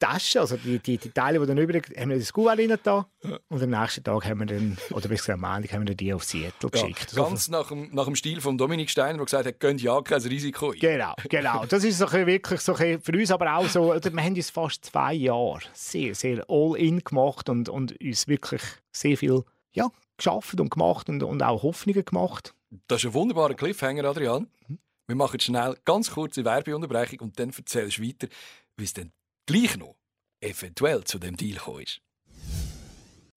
[0.00, 2.58] die Taschen, also die, die, die Teile, die dann übrig haben wir in das Kuvert
[2.58, 3.06] rein da.
[3.48, 6.24] Und am nächsten Tag haben wir dann, oder bis am Montag, haben wir die auf
[6.24, 7.10] Seattle Ja, geschickt.
[7.10, 10.00] So ganz nach dem, nach dem Stil von Dominik Steiner, der gesagt hat, könnt ja
[10.02, 10.78] kein Risiko ein.
[10.78, 11.64] Genau, genau.
[11.66, 15.14] Das ist so wirklich so für uns aber auch so, wir haben uns fast zwei
[15.14, 18.62] Jahre sehr, sehr all-in gemacht und, und uns wirklich
[18.92, 22.54] sehr viel ja, geschafft und gemacht und, und auch Hoffnungen gemacht.
[22.88, 24.48] Das ist ein wunderbarer Cliffhanger, Adrian.
[24.68, 24.78] Mhm.
[25.06, 28.26] Wir machen schnell ganz kurze Werbeunterbrechung und dann erzählst du weiter,
[28.76, 29.12] wie es dann
[29.46, 29.96] gleich noch
[30.40, 32.00] eventuell zu dem Deal gekommen ist.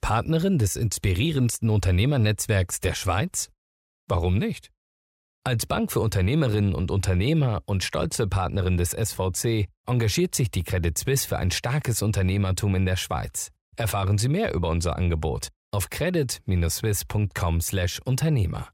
[0.01, 3.49] Partnerin des inspirierendsten Unternehmernetzwerks der Schweiz?
[4.07, 4.71] Warum nicht?
[5.43, 10.97] Als Bank für Unternehmerinnen und Unternehmer und stolze Partnerin des SVC engagiert sich die Credit
[10.97, 13.51] Suisse für ein starkes Unternehmertum in der Schweiz.
[13.75, 18.69] Erfahren Sie mehr über unser Angebot auf credit-swiss.com/Unternehmer.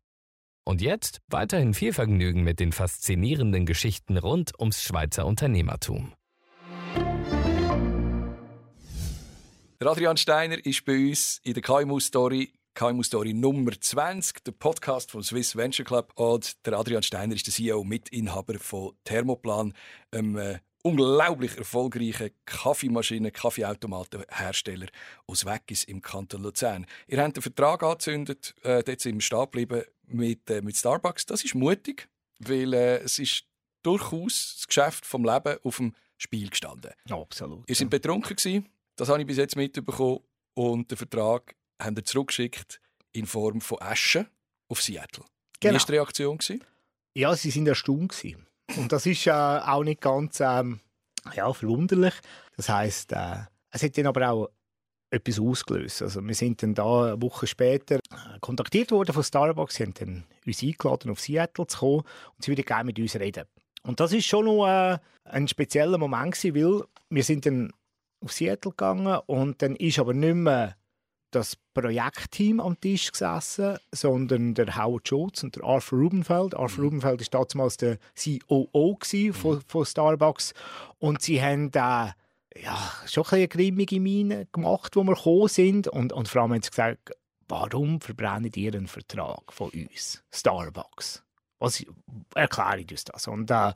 [0.67, 6.13] Und jetzt weiterhin viel Vergnügen mit den faszinierenden Geschichten rund ums Schweizer Unternehmertum.
[9.95, 15.09] Adrian Steiner ist bei uns in der KMU Story, KMU Story Nummer 20, der Podcast
[15.09, 16.11] vom Swiss Venture Club.
[16.15, 19.73] Und der Adrian Steiner ist der CEO und Mitinhaber von Thermoplan,
[20.11, 24.87] einem äh, unglaublich erfolgreichen Kaffeemaschinen-, Kaffeeautomatenhersteller
[25.27, 26.85] aus Weggis im Kanton Luzern.
[27.07, 31.25] Ihr habt einen Vertrag angezündet, äh, dort sind wir stehen geblieben mit, äh, mit Starbucks.
[31.25, 33.45] Das ist mutig, weil äh, es ist
[33.81, 36.91] durchaus das Geschäft vom Leben auf dem Spiel gestanden.
[37.09, 37.69] Absolut.
[37.69, 40.19] Ihr seid betrunken gewesen, das habe ich bis jetzt mitbekommen.
[40.53, 42.79] Und den Vertrag haben ihr zurückgeschickt
[43.11, 44.27] in Form von Asche
[44.69, 45.23] auf Seattle.
[45.25, 45.79] Wie Genau.
[45.79, 46.37] war die Reaktion?
[46.37, 46.63] Gewesen?
[47.13, 48.45] Ja, sie sind erstaunt gewesen.
[48.77, 50.79] Und das ist äh, auch nicht ganz ähm,
[51.33, 52.13] ja, verwunderlich.
[52.55, 53.37] Das heißt, äh,
[53.71, 54.49] es hat dann aber auch
[55.11, 56.01] etwas ausgelöst.
[56.01, 59.75] Also wir sind dann da eine Woche später äh, kontaktiert worden von Starbucks.
[59.75, 61.99] Sie haben dann uns eingeladen, auf Seattle zu kommen
[62.35, 63.45] und sie würden gerne mit uns reden.
[63.85, 67.71] Und das ist schon noch äh, ein spezieller Moment gewesen, weil wir sind dann
[68.23, 70.75] auf Seattle gegangen und dann ist aber nicht mehr
[71.31, 76.55] das Projektteam am Tisch gesessen, sondern der Howard Schultz und der Arthur Rubenfeld.
[76.55, 80.53] Arthur Rubenfeld war damals der COO gewesen von, von Starbucks
[80.99, 82.15] und sie haben da
[82.55, 86.41] ja, schon ein bisschen eine grimmige Miene gemacht, wo wir gekommen sind und, und vor
[86.41, 87.11] allem haben sie gesagt,
[87.49, 91.24] warum verbrennt ihr einen Vertrag von uns, Starbucks?
[91.65, 91.83] Was,
[92.35, 93.27] erklärt uns das.
[93.27, 93.73] Und äh,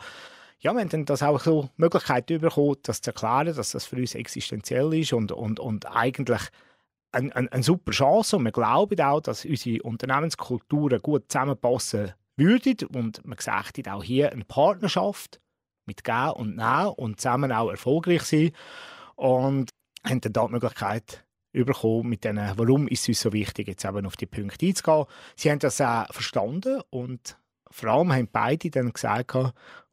[0.62, 3.96] ja, wir haben dann das auch so Möglichkeit bekommen, das zu erklären, dass das für
[3.96, 6.42] uns existenziell ist und, und, und eigentlich
[7.12, 8.38] eine, eine, eine super Chance.
[8.38, 12.88] Und wir glauben auch, dass unsere Unternehmenskulturen gut zusammenpassen würden.
[12.94, 15.40] Und man sagt auch hier eine Partnerschaft
[15.86, 18.52] mit Gehen und Nehmen und zusammen auch erfolgreich sein.
[19.16, 19.70] Und
[20.04, 23.86] haben dann da die Möglichkeit bekommen, mit denen, warum ist es uns so wichtig, jetzt
[23.86, 25.06] eben auf die Punkte einzugehen.
[25.36, 27.38] Sie haben das auch verstanden und
[27.72, 29.36] vor allem haben beide dann gesagt,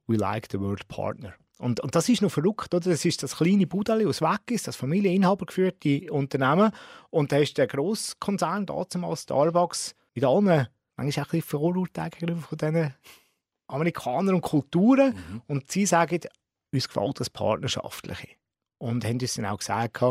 [0.06, 1.34] we like the word partner.
[1.58, 2.90] Und, und das ist noch verrückt, oder?
[2.90, 6.70] Das ist das kleine Budeli aus Weggis, das Familieninhaber geführte Unternehmen.
[7.10, 12.58] Und da ist der Grosskonzern, damals Starbucks, mit allen, manchmal auch ein bisschen gegenüber von
[12.58, 12.94] diesen
[13.68, 15.14] Amerikanern und Kulturen.
[15.14, 15.42] Mhm.
[15.46, 16.20] Und sie sagen,
[16.72, 18.28] uns gefällt das Partnerschaftliche.
[18.78, 20.02] Und haben uns dann auch gesagt,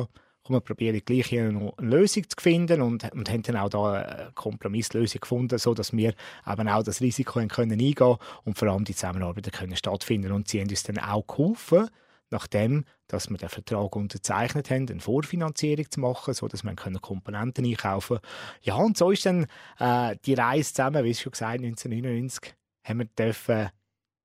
[0.45, 3.69] komm, wir probieren gleich hier noch eine Lösung zu finden und, und haben dann auch
[3.69, 6.13] da eine Kompromisslösung gefunden, sodass wir
[6.47, 10.31] eben auch das Risiko haben können eingehen und vor allem die Zusammenarbeit können stattfinden.
[10.31, 11.89] Und sie haben uns dann auch geholfen,
[12.29, 18.17] nachdem dass wir den Vertrag unterzeichnet haben, eine Vorfinanzierung zu machen, sodass wir Komponenten einkaufen
[18.17, 18.31] können.
[18.63, 19.45] Ja, und so ist dann
[19.77, 23.69] äh, die Reise zusammen, wie schon gesagt, 1999 haben wir dürfen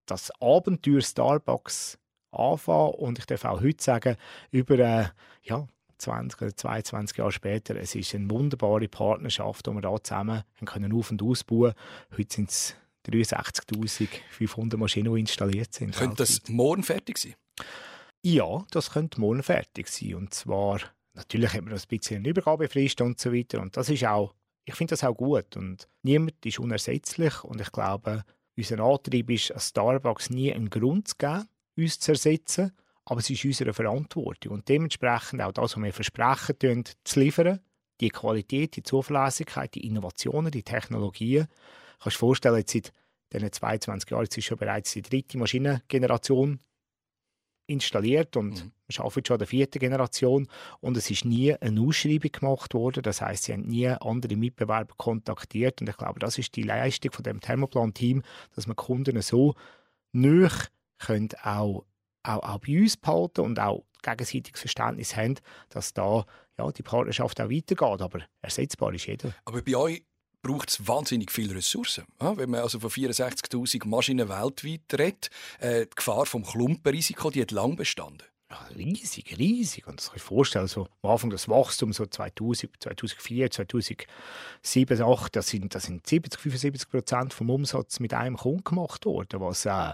[0.07, 1.99] das Abenteuer Starbucks
[2.33, 4.17] anfangen und ich darf auch heute sagen,
[4.51, 5.09] über äh,
[5.43, 5.67] ja,
[6.01, 10.67] 20 oder 22 Jahre später, es ist eine wunderbare Partnerschaft, die wir da zusammen haben
[10.67, 11.75] können auf- und ausbauen
[12.17, 12.75] Heute sind es
[13.09, 15.95] 63.500 Maschinen, die installiert sind.
[15.95, 17.35] Könnte das morgen fertig sein?
[18.23, 20.15] Ja, das könnte morgen fertig sein.
[20.15, 20.81] Und zwar,
[21.15, 23.61] natürlich hat man ein bisschen eine Übergabefrist und so weiter.
[23.61, 24.35] Und das ist auch,
[24.65, 25.57] ich finde das auch gut.
[25.57, 27.43] Und niemand ist unersetzlich.
[27.45, 28.25] Und ich glaube,
[28.57, 32.73] unser Antrieb ist, an Starbucks nie einen Grund zu geben, uns zu ersetzen.
[33.11, 34.53] Aber es ist unsere Verantwortung.
[34.53, 37.59] Und dementsprechend auch das, was wir versprechen, zu liefern,
[38.01, 41.49] die Qualität, die Zuverlässigkeit, die Innovationen, die Technologien.
[41.99, 42.93] Kannst du dir vorstellen, jetzt seit
[43.33, 46.61] diesen 22 Jahren, jetzt ist schon bereits die dritte Maschinengeneration
[47.67, 48.73] installiert und mhm.
[48.87, 50.47] wir arbeiten schon an der vierten Generation
[50.79, 53.03] und es ist nie eine Ausschreibung gemacht worden.
[53.03, 57.11] Das heißt, sie haben nie andere Mitbewerber kontaktiert und ich glaube, das ist die Leistung
[57.11, 58.23] von dem Thermoplan-Team,
[58.55, 59.57] dass man Kunden so
[60.13, 60.69] nöch
[60.99, 61.85] können auch,
[62.23, 65.37] auch, auch bei uns behalten und auch gegenseitiges Verständnis haben,
[65.69, 66.25] dass da
[66.59, 68.03] ja, die Partnerschaft auch weitergeht.
[68.03, 69.35] Aber ersetzbar ist jeder.
[69.45, 70.03] Aber bei euch
[70.43, 72.05] braucht es wahnsinnig viele Ressourcen.
[72.21, 77.43] Ja, wenn man also von 64'000 Maschinen weltweit redet, äh, die Gefahr vom Klumpenrisiko, die
[77.43, 78.27] hat lang bestanden.
[78.51, 79.87] Ja, riesig, riesig.
[79.87, 84.07] Und das kann ich vorstellen, so am Anfang das Wachstum, so 2000, 2004, 2007,
[84.63, 89.41] 2008, das sind, das sind 70, 75 Prozent vom Umsatz mit einem Kunden gemacht worden,
[89.41, 89.93] was äh,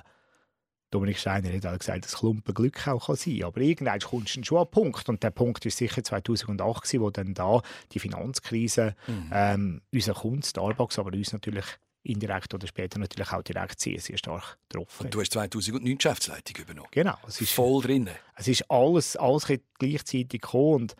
[0.96, 3.48] Dominik Steiner hat auch gesagt, dass Klumpen Glück auch kann sein kann.
[3.48, 5.06] Aber irgendwann kommst du schon an Punkt.
[5.11, 7.61] Und der Punkt war sicher 2008, gewesen, wo dann da
[7.92, 9.30] die Finanzkrise mhm.
[9.30, 11.66] ähm, unser Kunden Starbucks, aber uns natürlich
[12.02, 15.04] indirekt oder später natürlich auch direkt sehr, sehr stark getroffen.
[15.04, 16.88] Und du hast 2009 Geschäftsleitung übernommen.
[16.92, 17.18] Genau.
[17.28, 18.09] Es ist voll drin.
[18.37, 20.96] Es ist alles, alles gleichzeitig gekommen und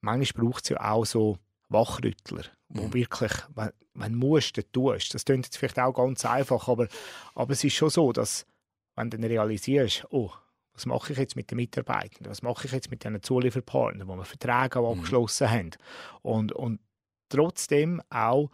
[0.00, 1.38] manchmal braucht es ja auch so
[1.70, 2.94] Wachrüttler, wo mhm.
[2.94, 5.12] wirklich, wenn, wenn du musst, dann tust.
[5.12, 6.86] Das klingt jetzt vielleicht auch ganz einfach, aber,
[7.34, 8.46] aber es ist schon so, dass
[8.96, 10.30] wenn du dann realisierst, oh,
[10.72, 14.16] was mache ich jetzt mit den Mitarbeitern, was mache ich jetzt mit den Zulieferpartnern, wo
[14.16, 14.86] wir Verträge mhm.
[14.86, 15.70] abgeschlossen haben
[16.22, 16.80] und, und
[17.28, 18.50] trotzdem auch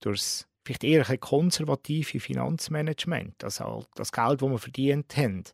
[0.00, 5.44] durch das vielleicht eher ein konservative Finanzmanagement, also das Geld, das wir verdient haben,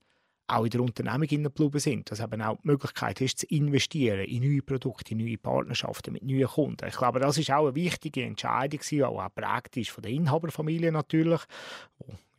[0.49, 4.43] auch in der Unternehmung geblieben sind, dass eben auch die Möglichkeit ist, zu investieren in
[4.43, 6.89] neue Produkte, in neue Partnerschaften mit neuen Kunden.
[6.89, 11.43] Ich glaube, das ist auch eine wichtige Entscheidung, die auch praktisch von der Inhaberfamilie natürlich,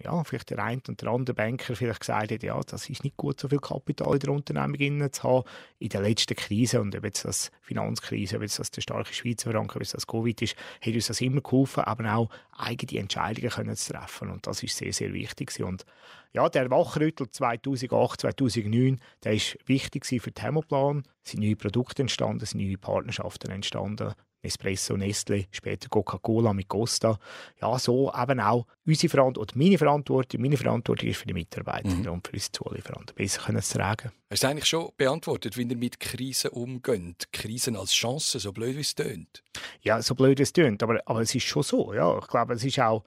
[0.01, 3.17] ja, vielleicht der eine und der andere Banker vielleicht gesagt hat, ja, das ist nicht
[3.17, 5.43] gut, so viel Kapital in der Unternehmung zu haben.
[5.77, 9.51] In der letzten Krise, und ob jetzt das Finanzkrise, ob jetzt das der starke Schweizer
[9.51, 13.49] Franken, ob jetzt das Covid ist, hat uns das immer geholfen, aber auch eigene Entscheidungen
[13.49, 14.29] können zu treffen.
[14.29, 15.61] Und das ist sehr, sehr wichtig.
[15.61, 15.85] Und
[16.31, 21.03] ja, der Wachrüttel 2008, 2009, der ist wichtig für den Thermoplan.
[21.23, 24.13] Es sind neue Produkte entstanden, es sind neue Partnerschaften entstanden.
[24.41, 27.19] Nespresso, Nestle, später Coca-Cola mit Costa.
[27.61, 32.07] Ja, so eben auch unsere Verantwortung, meine Verantwortung, meine Verantwortung ist für die Mitarbeiter mhm.
[32.07, 34.11] und für unsere Zulieferanten, besser können zu tragen.
[34.29, 37.31] Hast du eigentlich schon beantwortet, wie ihr mit Krisen umgeht?
[37.33, 39.43] Krisen als Chance, so blöd wie es tönt?
[39.81, 41.93] Ja, so blöd wie es tönt, aber, aber es ist schon so.
[41.93, 42.17] Ja.
[42.19, 43.03] Ich glaube, es ist auch,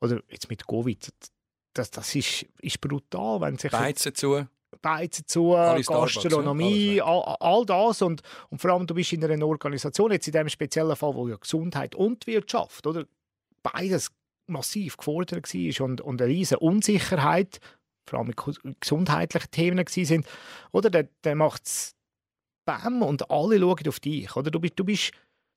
[0.00, 1.12] oder jetzt mit Covid,
[1.74, 3.70] das, das ist, ist brutal, wenn sich...
[3.70, 4.46] Beizen zu.
[4.86, 10.12] Beizen zu, Gastronomie, all, all, das und, und vor allem du bist in einer Organisation,
[10.12, 13.04] jetzt in dem speziellen Fall, wo ja Gesundheit und Wirtschaft, oder?
[13.64, 14.12] Beides
[14.46, 17.58] massiv gefordert war und, und eine riesige Unsicherheit,
[18.08, 18.36] vor allem mit
[18.80, 20.24] gesundheitlichen Themen sind,
[20.70, 20.88] oder?
[20.88, 21.96] Dann, dann macht es
[22.64, 24.52] Bäm und alle schauen auf dich, oder?
[24.52, 25.10] Du bist, du bist,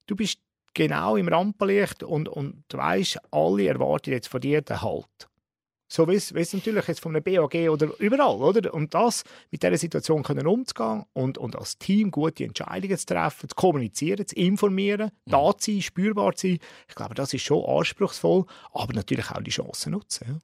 [0.07, 0.39] du bist
[0.73, 5.28] genau im Rampenlicht und, und du weißt, alle erwarten jetzt von dir den Halt.
[5.91, 8.71] So wie es natürlich jetzt von einem BAG oder überall, oder?
[8.75, 13.49] Und das mit dieser Situation können umzugehen und, und als Team gute Entscheidungen zu treffen,
[13.49, 15.31] zu kommunizieren, zu informieren, mhm.
[15.31, 16.59] da zu sein, spürbar zu sein.
[16.87, 20.25] Ich glaube, das ist schon anspruchsvoll, aber natürlich auch die Chancen nutzen.
[20.27, 20.39] Ja.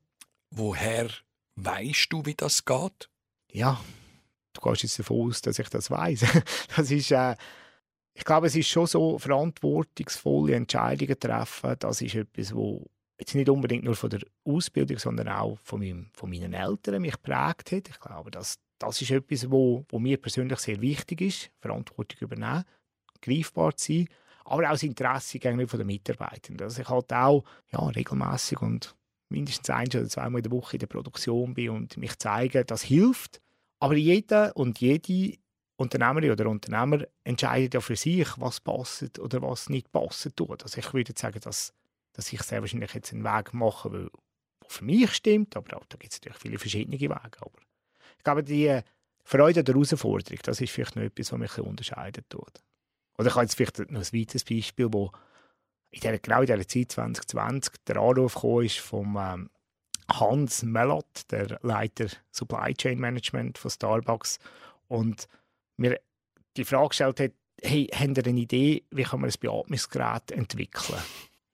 [0.49, 1.09] Woher
[1.57, 3.09] weißt du, wie das geht?
[3.51, 3.79] Ja,
[4.53, 6.25] du gehst jetzt davon aus, dass ich das weiß.
[6.75, 7.35] das ist, äh,
[8.15, 13.49] ich glaube, es ist schon so, verantwortungsvolle Entscheidungen treffen, das ist etwas, wo jetzt nicht
[13.49, 17.89] unbedingt nur von der Ausbildung, sondern auch von, meinem, von meinen Eltern mich geprägt hat.
[17.89, 22.65] Ich glaube, dass das ist etwas, wo, wo mir persönlich sehr wichtig ist, Verantwortung übernehmen,
[23.21, 24.09] greifbar zu sein,
[24.43, 26.57] aber auch das Interesse gegenüber den Mitarbeitern.
[26.57, 28.95] Dass ich halt auch ja, regelmäßig und
[29.29, 32.83] mindestens ein oder zweimal in der Woche in der Produktion bin und mich zeige, das
[32.83, 33.41] hilft.
[33.79, 35.37] Aber jeder und jede
[35.77, 40.63] Unternehmerin oder Unternehmer entscheidet ja für sich, was passt oder was nicht passt tut.
[40.63, 41.73] Also ich würde sagen, dass
[42.15, 44.09] dass ich sehr wahrscheinlich jetzt einen Weg mache, der
[44.67, 47.11] für mich stimmt, aber auch, da gibt es natürlich viele verschiedene Wege.
[47.11, 47.59] Aber
[48.17, 48.79] ich glaube, die
[49.23, 52.63] Freude an der Herausforderung, das ist vielleicht noch etwas, was mich unterscheidet tut.
[53.17, 55.11] Oder ich habe jetzt vielleicht noch ein weiteres Beispiel, wo
[55.91, 59.49] in der, genau in dieser Zeit 2020 der Anruf ist vom ähm,
[60.11, 64.39] Hans Mellot, der Leiter Supply Chain Management von Starbucks,
[64.87, 65.27] und
[65.77, 65.99] mir
[66.57, 71.01] die Frage gestellt hat, hey, habt ihr eine Idee, wie kann man ein Beatmungsgerät entwickeln?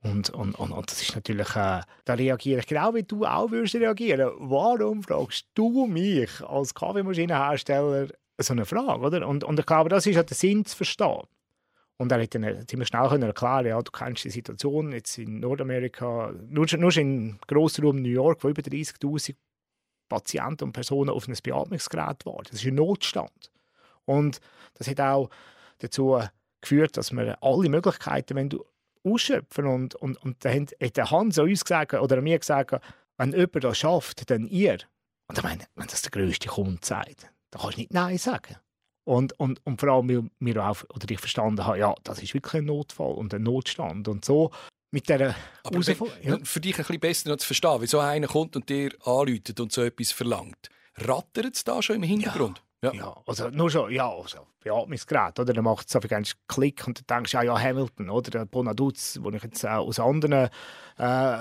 [0.03, 3.51] Und, und, und, und, das ist natürlich, äh, da reagiere ich genau wie du auch
[3.51, 4.31] würdest reagieren.
[4.39, 8.07] Warum fragst du mich als Kaffeemaschinenhersteller
[8.39, 9.27] so eine Frage, oder?
[9.27, 11.27] Und, und ich glaube, das ist ja der Sinn zu verstehen.
[11.97, 15.39] Und er hat dann ziemlich schnell können erklären, ja, du kennst die Situation jetzt in
[15.39, 19.35] Nordamerika, nur, nur in Grossraum New York, wo über 30'000
[20.09, 22.43] Patienten und Personen auf ein Beatmungsgerät waren.
[22.49, 23.51] Das ist ein Notstand.
[24.05, 24.41] Und
[24.73, 25.29] das hat auch
[25.77, 26.19] dazu
[26.59, 28.65] geführt, dass wir alle Möglichkeiten wenn du
[29.03, 32.79] ausschöpfen und, und, und dann hat der Hans uns gesagt, oder mir gesagt,
[33.17, 34.79] wenn jemand das schafft, dann ihr.
[35.27, 38.57] Und ich meine, wenn das der grösste Kunde sagt, dann kannst du nicht Nein sagen.
[39.03, 42.33] Und, und, und vor allem, weil wir auch, oder ich verstanden habe, ja, das ist
[42.33, 44.07] wirklich ein Notfall und ein Notstand.
[44.07, 44.51] Und so
[44.91, 45.79] mit dieser Aber
[46.21, 46.37] ja.
[46.43, 49.81] für dich ein bisschen besser zu verstehen, wieso einer kommt und dir anläutet und so
[49.83, 50.69] etwas verlangt.
[50.95, 52.59] Rattert es da schon im Hintergrund?
[52.59, 52.63] Ja.
[52.83, 52.93] Ja.
[52.93, 55.53] ja, also nur schon, ja, also Beatmungsgerät, oder?
[55.53, 58.31] Dann macht es einfach einen Klick und dann denkst du, ja, ja, Hamilton, oder?
[58.31, 60.49] Der Bonaduz, den ich jetzt auch aus anderen
[60.97, 61.37] äh,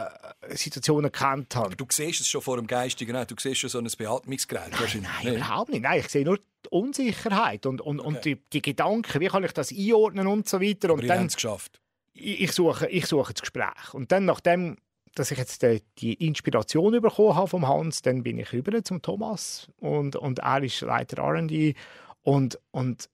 [0.51, 1.67] Situationen kennt habe.
[1.67, 4.71] Aber du siehst es schon vor dem Geistigen, du siehst schon so ein Beatmungsgerät.
[4.71, 5.37] Nein, nein, nee.
[5.37, 5.83] überhaupt nicht.
[5.83, 8.09] Nein, ich sehe nur die Unsicherheit und, und, okay.
[8.09, 10.91] und die, die, Gedanken, wie kann ich das einordnen und so weiter.
[10.91, 11.81] Aber und dann, es geschafft.
[12.13, 13.95] Ich, ich, suche, ich suche das Gespräch.
[13.95, 14.77] Und dann, nachdem
[15.15, 19.03] dass ich jetzt die, die Inspiration bekommen habe vom Hans, dann bin ich über zum
[19.03, 21.75] Thomas und, und er ist Leiter R&D
[22.23, 23.09] und, und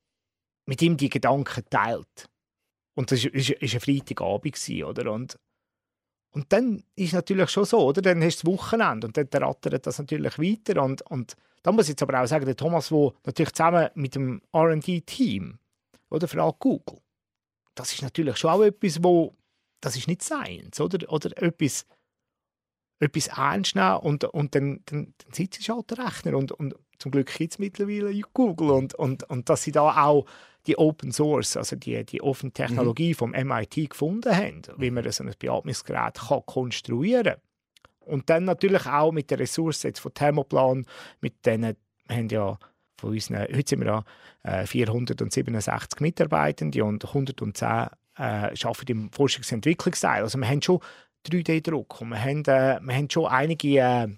[0.67, 2.29] mit ihm die Gedanken teilt.
[2.95, 5.13] Und das war ein Freitagabend, oder?
[5.13, 5.39] Und,
[6.31, 8.03] und dann ist es natürlich schon so, oder?
[8.03, 10.83] Dann hast du das Wochenende und dann rattert das natürlich weiter.
[10.83, 14.15] Und, und da muss ich jetzt aber auch sagen, der Thomas, der natürlich zusammen mit
[14.15, 15.59] dem R&D-Team,
[16.11, 17.01] oder fragt Google,
[17.75, 19.35] das ist natürlich schon auch etwas, wo
[19.81, 21.11] das ist nicht Science, oder?
[21.13, 21.87] Oder etwas,
[23.01, 26.75] etwas ernst nehmen und, und dann, dann, dann sitzt du halt der Rechner und, und
[26.99, 30.27] zum Glück gibt es mittlerweile Google und, und, und dass sie da auch
[30.67, 33.15] die Open Source, also die, die offene Technologie mhm.
[33.15, 37.41] vom MIT gefunden haben, wie man so ein Beatmungsgerät kann konstruieren kann.
[38.01, 40.87] Und dann natürlich auch mit der Ressource jetzt von Thermoplan,
[41.21, 42.59] mit denen, wir haben ja
[42.99, 44.05] von unseren, heute sind wir ja
[44.63, 50.23] äh, 467 Mitarbeitende und 110 äh, arbeiten im Forschungs- und Entwicklungsteil.
[50.23, 50.81] Also wir haben schon
[51.29, 54.09] 3D-Druck und wir haben, äh, wir haben schon einige äh,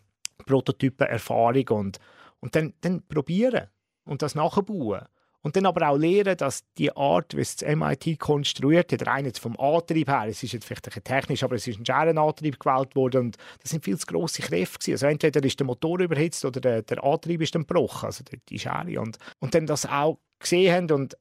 [0.47, 1.99] Prototypen-Erfahrung und,
[2.41, 3.69] und dann, dann probieren
[4.05, 5.03] und das nachbauen.
[5.41, 9.25] Und dann aber auch lernen, dass die Art, wie es das MIT konstruiert hat, rein
[9.25, 12.59] jetzt vom Antrieb her, es ist jetzt vielleicht ein technisch, aber es ist ein Scherenantrieb
[12.59, 14.93] gewählt worden und das sind viel zu grosse Kräfte gewesen.
[14.93, 18.59] Also entweder ist der Motor überhitzt oder der, der Antrieb ist dann gebrochen, also die
[18.59, 19.01] Schere.
[19.01, 21.17] Und, und dann das auch gesehen haben und,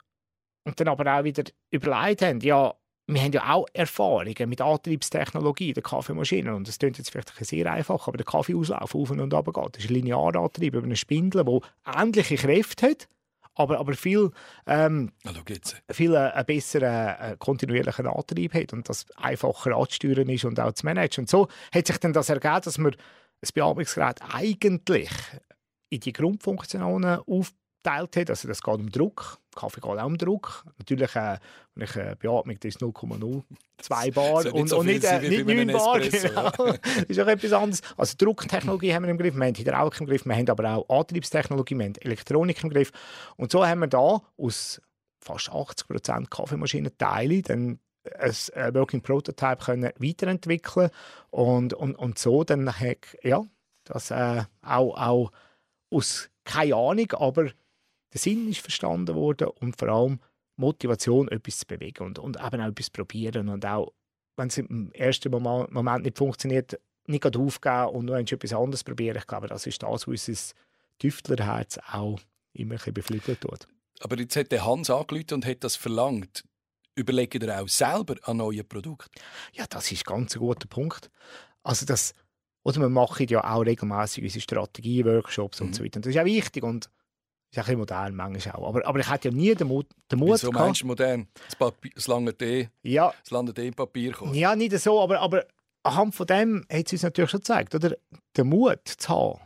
[0.67, 2.73] und dann aber auch wieder überlegt haben, ja,
[3.09, 6.53] wir haben ja auch Erfahrungen mit Antriebstechnologie der Kaffeemaschine.
[6.53, 9.75] Und das klingt jetzt vielleicht sehr einfach, aber der Kaffeeauslauf auf und ab geht.
[9.75, 13.07] Das ist ein Linearantrieb über eine Spindel, die ähnliche Kräfte hat,
[13.55, 14.31] aber, aber viel,
[14.65, 15.13] ähm,
[15.89, 20.73] viel äh, einen besseren äh, kontinuierlichen Antrieb hat und das einfacher anzusteuern ist und auch
[20.73, 21.21] zu managen.
[21.21, 22.93] Und so hat sich dann das ergeben, dass man
[23.39, 25.09] das Beatmungsgerät eigentlich
[25.89, 27.55] in die Grundfunktionen aufbaut
[27.87, 28.29] geteilt hat.
[28.29, 29.39] Also das geht um Druck.
[29.55, 30.63] Kaffee geht auch um Druck.
[30.77, 31.37] Natürlich, äh,
[31.75, 35.47] wenn ich äh, beatme, das ist 0,02 Bar so und, so und nicht, äh, nicht
[35.47, 35.99] 9 Bar.
[35.99, 36.51] Genau.
[36.51, 37.81] das ist auch etwas anderes.
[37.95, 40.99] Also Drucktechnologie haben wir im Griff, wir haben Hydraulik im Griff, wir haben aber auch
[40.99, 42.91] Antriebstechnologie, wir haben Elektronik im Griff.
[43.35, 44.81] Und so haben wir da aus
[45.21, 47.79] fast 80% Kaffeemaschinenteile dann
[48.19, 50.89] ein Working Prototype können weiterentwickeln
[51.29, 52.73] und, und, und so dann
[53.21, 53.43] ja,
[53.83, 55.31] das äh, auch, auch
[55.91, 57.49] aus keine Ahnung, aber
[58.13, 60.19] der Sinn ist verstanden worden und vor allem
[60.55, 63.93] Motivation, etwas zu bewegen und, und eben auch etwas probieren und auch,
[64.35, 69.17] wenn es im ersten Moment nicht funktioniert, nicht aufgeben und noch etwas anderes probieren.
[69.17, 70.53] Ich glaube, das ist das, was unser
[70.99, 72.19] Tüftlerherz auch
[72.53, 73.67] immer ein beflügelt tut.
[73.99, 76.43] Aber jetzt hat der Hans angerufen und hat das verlangt.
[76.95, 79.19] Überlegt er auch selber an neuen Produkten?
[79.53, 81.09] Ja, das ist ganz ein guter Punkt.
[81.63, 82.13] Also das,
[82.63, 85.67] oder wir machen ja auch regelmäßig unsere Strategie-Workshops mhm.
[85.67, 85.97] und so weiter.
[85.97, 86.89] Und das ist auch wichtig und
[87.57, 88.67] ist auch ein modern manchmal auch.
[88.69, 91.27] Aber, aber ich hatte ja nie den Mut, den Mut Wieso meinst du modern?
[91.45, 93.13] Das, Papier, das lange D, ja.
[93.29, 94.35] das im Papier kommt.
[94.35, 95.45] Ja, nicht so, aber, aber
[95.83, 97.95] anhand von dem hat es uns natürlich schon gezeigt, oder?
[98.35, 99.39] Den Mut zu haben,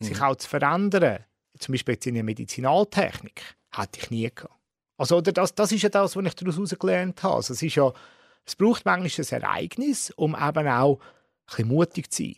[0.00, 0.04] mhm.
[0.04, 1.24] sich auch zu verändern,
[1.58, 3.42] zum Beispiel jetzt in der Medizinaltechnik,
[3.72, 4.54] hatte ich nie gehabt.
[4.96, 7.36] Also, oder das, das ist ja das, was ich daraus gelernt habe.
[7.36, 7.92] Also, es, ist ja,
[8.44, 12.36] es braucht manchmal ein Ereignis, um eben auch ein bisschen mutig zu sein.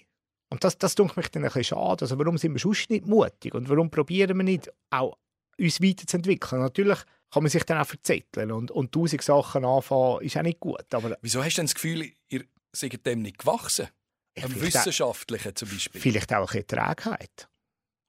[0.50, 2.02] Und das, das tut mich dann ein bisschen schade.
[2.02, 3.54] Also warum sind wir sonst nicht mutig?
[3.54, 5.16] Und warum probieren wir nicht auch
[5.60, 6.60] uns weiterzuentwickeln.
[6.60, 6.98] Natürlich
[7.30, 10.92] kann man sich dann auch verzetteln und, und tausend Sachen anfangen, ist auch nicht gut.
[10.92, 13.88] Aber Wieso hast du denn das Gefühl, ihr seid dem nicht gewachsen?
[14.42, 16.00] Am Wissenschaftlichen zum Beispiel.
[16.00, 17.48] vielleicht auch eine Trägheit.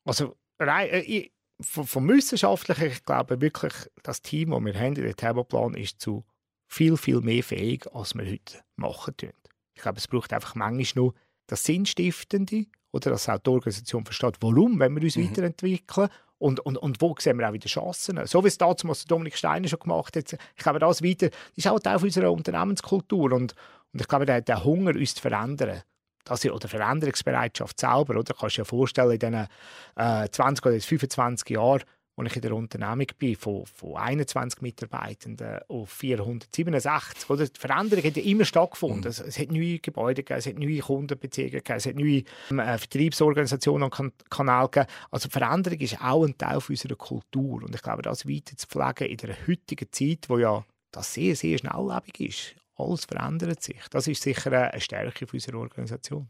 [0.06, 4.96] Also rein, äh, ich, vom, vom Wissenschaftlichen, ich glaube wirklich, das Team, das wir haben
[4.96, 6.24] in der Thermoplan, ist zu
[6.68, 9.34] viel, viel mehr fähig, als wir heute machen tun.
[9.76, 11.14] Ich glaube, es braucht einfach manchmal nur
[11.48, 15.30] das Sinnstiftende oder dass auch die Organisation versteht, warum wenn wir uns Mhm.
[15.30, 18.20] weiterentwickeln und, und, und wo sehen wir auch wieder Chancen.
[18.26, 20.34] So wie es damals Dominik Steiner schon gemacht hat.
[20.34, 23.54] Ich glaube, das weiter, ist auch Teil unserer Unternehmenskultur und,
[23.94, 25.84] und ich glaube, der, der Hunger, uns zu verändern,
[26.24, 28.34] das, oder Veränderungsbereitschaft selber, oder?
[28.34, 29.48] Kannst du dir vorstellen, in diesen
[29.96, 31.84] äh, 20 oder 25 Jahren,
[32.22, 37.46] als ich in der Unternehmung bin, von, von 21 Mitarbeitenden auf 467, oder?
[37.46, 39.10] Die Veränderung hat ja immer stattgefunden.
[39.10, 42.60] Es, es hat neue Gebäude gegeben, es hat neue Kundenbeziehungen gegeben, es hat neue ähm,
[42.60, 44.92] äh, Vertriebsorganisationen und kan Kanäle gegeben.
[45.10, 49.12] Also Veränderung ist auch ein Teil unserer Kultur und ich glaube, das weiter zu pflegen
[49.12, 52.56] in der heutigen Zeit, wo ja das sehr, sehr schnelllebig ist.
[52.76, 53.80] Alles verändert sich.
[53.92, 56.30] Das ist sicher eine Stärke unserer Organisation.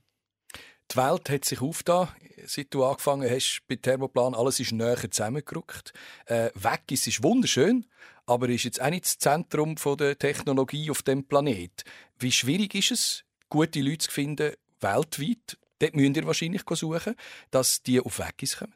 [0.91, 2.09] Die Welt hat sich aufgetan,
[2.45, 4.35] seit du angefangen hast bei Thermoplan.
[4.35, 5.93] Alles ist näher zusammengerückt.
[6.25, 7.85] Äh, weg ist, ist wunderschön,
[8.25, 11.85] aber ist jetzt auch nicht das Zentrum der Technologie auf dem Planet.
[12.19, 15.57] Wie schwierig ist es, gute Leute zu finden, weltweit?
[15.79, 17.15] Dort müsst ihr wahrscheinlich suchen,
[17.51, 18.75] dass die auf Weggis kommen.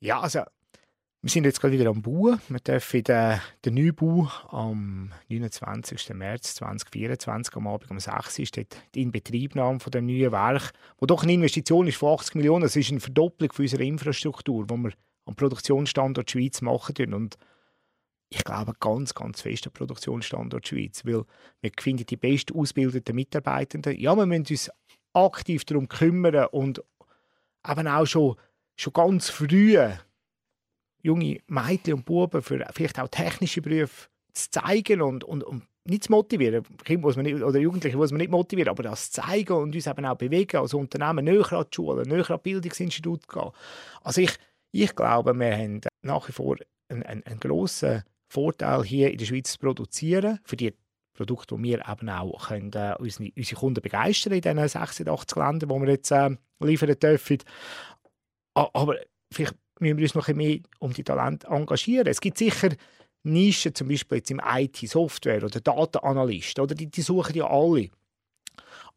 [0.00, 0.42] Ja, also
[1.26, 2.40] wir sind jetzt gerade wieder am Bauen.
[2.48, 6.10] Wir dürfen den, den Neubau am 29.
[6.14, 8.56] März 2024 am Abend um 6 Uhr ist
[8.94, 12.62] die Inbetriebnahme von dem neuen Werk, wo doch eine Investition ist von 80 Millionen.
[12.62, 14.92] Das ist eine Verdopplung von unserer Infrastruktur, die wir
[15.24, 17.12] am Produktionsstandort Schweiz machen.
[17.12, 17.36] Und
[18.28, 21.24] ich glaube ganz, ganz fest am Produktionsstandort Schweiz, weil
[21.60, 23.98] wir finden die best ausgebildeten Mitarbeitenden.
[23.98, 24.70] Ja, wir müssen uns
[25.12, 26.84] aktiv darum kümmern und
[27.68, 28.36] eben auch schon,
[28.76, 29.76] schon ganz früh
[31.06, 36.04] junge Mädchen und Buben für vielleicht auch technische Berufe zu zeigen und, und, und nicht
[36.04, 36.64] zu motivieren.
[36.84, 39.74] Kinder muss man nicht, oder Jugendliche muss man nicht motivieren, aber das zu zeigen und
[39.74, 43.50] uns eben auch bewegen als Unternehmen, näher an die Schule, näher an Bildungsinstitut gehen.
[44.02, 44.36] Also ich,
[44.72, 46.56] ich glaube, wir haben nach wie vor
[46.88, 50.74] einen, einen, einen grossen Vorteil hier in der Schweiz zu produzieren, für die
[51.14, 55.70] Produkte, die wir eben auch können, äh, unsere, unsere Kunden begeistern in diesen 86 Ländern,
[55.70, 57.38] wo wir jetzt äh, liefern dürfen.
[58.54, 58.96] Aber
[59.32, 62.06] vielleicht müssen wir uns noch ein mehr um die Talente engagieren.
[62.06, 62.70] Es gibt sicher
[63.22, 67.90] Nischen, zum Beispiel jetzt im IT-Software oder Datenanalyst, oder die, die suchen ja alle.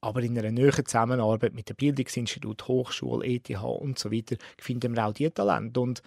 [0.02, 5.06] Aber in einer näheren Zusammenarbeit mit dem Bildungsinstitut, Hochschule, ETH und so weiter finden wir
[5.06, 5.80] auch diese Talente.
[5.82, 6.02] Und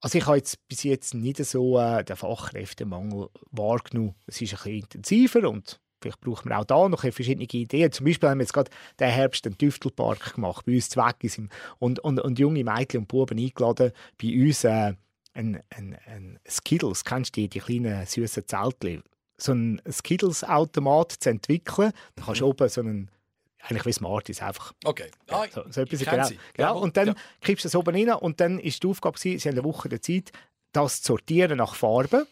[0.00, 4.14] also ich habe jetzt bis jetzt nicht so äh, den Fachkräftemangel wahrgenommen.
[4.26, 7.92] Es ist ein bisschen intensiver und vielleicht brauchen wir auch da noch verschiedene Ideen.
[7.92, 11.40] Zum Beispiel haben wir jetzt gerade den Herbst einen Tüftelpark gemacht, bei uns zu Weggis
[11.78, 14.94] und, und, und junge Mädchen und Buben eingeladen, bei uns äh,
[15.34, 19.02] ein, ein, ein Skittles, kennst du die, die kleinen süßen Zeltchen,
[19.36, 21.92] so einen Skittles-Automat zu entwickeln.
[22.16, 23.10] Da kannst du oben so einen,
[23.60, 25.10] eigentlich wie Smarties, einfach Okay.
[25.28, 26.24] Ah, so, so etwas, genau.
[26.24, 26.38] sie.
[26.54, 26.80] genau.
[26.80, 27.14] Und dann ja.
[27.40, 30.02] kriegst du das oben rein und dann ist die Aufgabe, sie haben eine Woche der
[30.02, 30.32] Zeit,
[30.72, 32.26] das zu sortieren nach Farben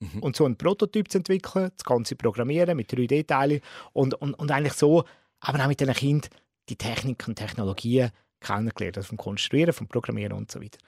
[0.00, 0.22] Mhm.
[0.22, 3.60] und so einen Prototyp zu entwickeln, das Ganze programmieren mit 3D-Teilen
[3.92, 5.04] und, und, und eigentlich so,
[5.40, 6.30] aber auch mit den Kindern
[6.68, 8.10] die Technik und Technologien
[8.40, 10.78] kennengelernt, also vom Konstruieren, vom Programmieren und so weiter.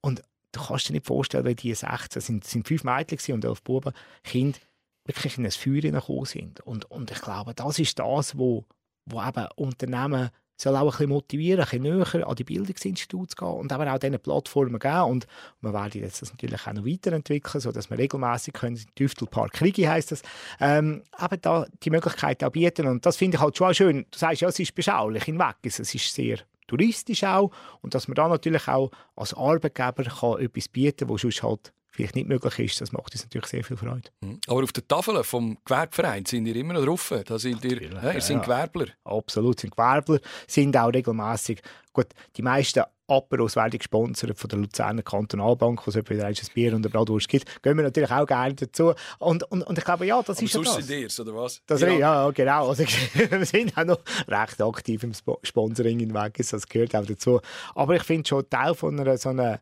[0.00, 3.62] Und du kannst dir nicht vorstellen, weil die 16 sind, sind fünf Mädchen und elf
[3.62, 4.58] Buben, Kinder
[5.04, 6.60] wirklich in ein Feuer hineingekommen sind.
[6.60, 8.64] Und, und ich glaube, das ist das, wo,
[9.06, 13.36] wo eben Unternehmen soll auch ein bisschen motivieren, ein bisschen näher an die Bildungsinstitute zu
[13.36, 15.02] gehen und eben auch diesen Plattformen geben.
[15.02, 15.26] Und
[15.60, 20.12] wir werden jetzt das natürlich auch noch weiterentwickeln, sodass wir regelmäßig können, Tüftelpark Krigi heisst
[20.12, 20.22] das,
[20.60, 22.86] ähm, eben da die Möglichkeit auch bieten.
[22.86, 24.06] Und das finde ich halt schon auch schön.
[24.10, 27.50] Du sagst ja, es ist beschaulich in Weggis, es ist sehr touristisch auch
[27.82, 31.72] und dass man da natürlich auch als Arbeitgeber kann etwas bieten kann, was sonst halt
[31.90, 34.10] vielleicht nicht möglich ist, das macht uns natürlich sehr viel Freude.
[34.20, 34.40] Mhm.
[34.46, 37.12] Aber auf der Tafel vom Gewerbeverein sind ihr immer noch drauf.
[37.24, 38.42] Da sind ihr, ja, ihr ja, sind.
[38.42, 38.86] Gewerbler.
[39.04, 41.60] Absolut, sind Gewerbler, sind auch regelmäßig.
[41.92, 46.34] Gut, die meisten Aperos werden gesponsert von der Luzerner Kantonalbank, wo es etwa wieder ein
[46.54, 47.62] Bier und eine Bratwurst gibt.
[47.62, 48.94] Gehen wir natürlich auch gerne dazu.
[49.18, 50.86] Und, und, und ich glaube, ja, das Aber ist ja das.
[50.86, 51.60] sind ihr oder was?
[51.66, 51.90] Das ja.
[51.90, 52.68] ja, genau.
[52.68, 57.04] Also, wir sind auch noch recht aktiv im Spo Sponsoring in Vegas, das gehört auch
[57.04, 57.40] dazu.
[57.74, 59.60] Aber ich finde schon Teil von einer so einer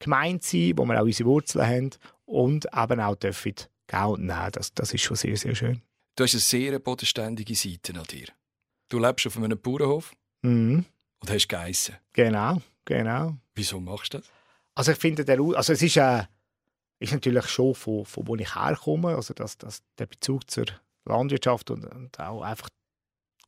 [0.00, 1.90] Gemeinde sein, wo wir auch unsere Wurzeln haben
[2.24, 3.54] und eben auch dürfen
[3.92, 4.50] und nehmen.
[4.52, 5.82] Das, das ist schon sehr, sehr schön.
[6.16, 8.26] Du hast eine sehr bodenständige Seite an dir.
[8.88, 10.84] Du lebst auf einem Bauernhof Mhm.
[11.20, 11.96] und hast Geissen.
[12.12, 13.36] Genau, genau.
[13.54, 14.26] Wieso machst du das?
[14.74, 16.24] Also ich finde, der, also es ist, äh,
[16.98, 20.64] ist natürlich schon von, von wo ich herkomme, also das, das, der Bezug zur
[21.04, 22.70] Landwirtschaft und, und auch einfach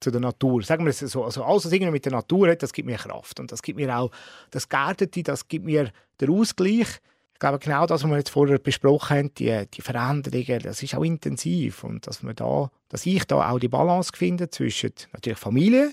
[0.03, 0.63] zu der Natur.
[0.63, 2.97] Sagen wir es so, also alles, was irgendwie mit der Natur hat, das gibt mir
[2.97, 4.11] Kraft und das gibt mir auch
[4.51, 5.91] das Gärtete, das gibt mir
[6.21, 7.01] den Ausgleich.
[7.33, 10.95] Ich glaube, genau das, was wir jetzt vorher besprochen haben, die, die Veränderungen, das ist
[10.95, 11.83] auch intensiv.
[11.83, 15.93] Und dass, wir da, dass ich da auch die Balance finde zwischen natürlich Familie,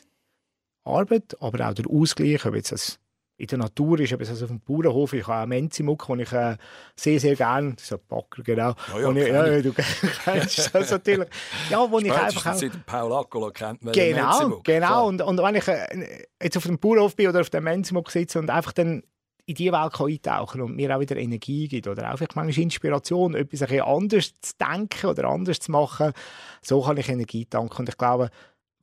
[0.84, 3.00] Arbeit, aber auch der Ausgleich, ob jetzt das
[3.40, 6.58] in der Natur ist, also auf dem Bauernhof, ich habe einen Menzimuck, den ich äh,
[6.96, 8.76] sehr, sehr gerne, so ein Backer, genau.
[8.94, 9.74] Ja, ja, ich, ja, du
[10.26, 11.30] kennst das natürlich.
[11.70, 12.54] Ja, wo ich einfach auch...
[12.54, 15.08] Seit Paul Accola kennt man Genau, genau.
[15.08, 18.40] Und, und wenn ich äh, jetzt auf dem Bauernhof bin oder auf dem Menzimuck sitze
[18.40, 19.04] und einfach dann
[19.46, 23.36] in diese Welt kann eintauchen und mir auch wieder Energie gibt oder auch manchmal Inspiration,
[23.36, 26.12] etwas ein anders zu denken oder anders zu machen,
[26.62, 27.80] so kann ich Energie tanken.
[27.80, 28.30] Und ich glaube,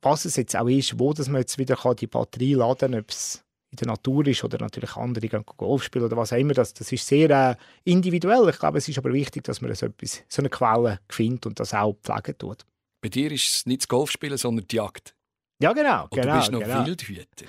[0.01, 3.09] was es jetzt auch ist, wo dass man jetzt wieder die Batterie laden kann, ob
[3.09, 3.43] es
[3.81, 6.73] in der Natur ist oder natürlich andere gehen Golf spielen oder was auch immer, das,
[6.73, 8.49] das ist sehr äh, individuell.
[8.49, 11.59] Ich glaube, es ist aber wichtig, dass man so, etwas, so eine Quelle findet und
[11.59, 12.65] das auch pflegen tut.
[13.01, 15.15] Bei dir ist es nicht das Golfspielen, sondern die Jagd.
[15.61, 16.03] Ja, genau.
[16.03, 16.85] Und genau du bist noch genau.
[16.85, 17.45] Wildhüter.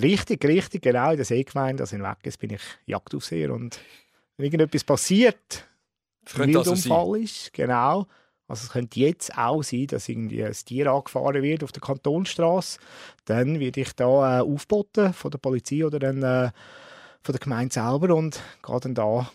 [0.00, 1.10] Richtig, richtig, genau.
[1.10, 3.52] In der Seegemeinde, als ich weg ist, bin ich Jagdaufseher.
[3.52, 3.80] Und
[4.36, 5.66] wenn irgendetwas passiert,
[6.34, 7.22] ein also Wildunfall sein.
[7.22, 8.06] ist, genau.
[8.48, 12.78] Also es könnte jetzt auch sein, dass irgendwie ein Tier angefahren wird auf der Kantonsstraße.
[13.24, 16.50] Dann werde ich da äh, aufboten von der Polizei oder dann äh,
[17.22, 19.30] von der Gemeinde selber und gehe dann da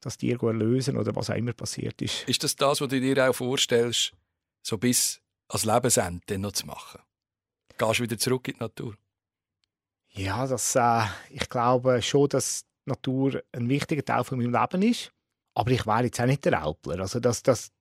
[0.00, 2.28] das Tier lösen oder was auch immer passiert ist.
[2.28, 4.12] Ist das das, was du dir auch vorstellst,
[4.62, 7.00] so bis als Lebensende noch zu machen?
[7.76, 8.94] Gehst du wieder zurück in die Natur?
[10.10, 14.82] Ja, das, äh, ich glaube schon, dass die Natur ein wichtiger Teil von meinem Leben
[14.82, 15.10] ist.
[15.54, 17.00] Aber ich wäre jetzt auch nicht der Alpler.
[17.00, 17.72] Also das, das,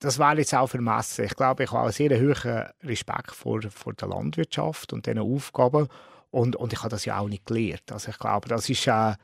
[0.00, 1.24] das wäre jetzt auch vermessen.
[1.24, 5.88] Ich glaube, ich habe einen sehr hohen Respekt vor, vor der Landwirtschaft und diesen Aufgaben.
[6.30, 7.90] Und, und ich habe das ja auch nicht gelernt.
[7.90, 9.14] Also ich glaube, das ist äh,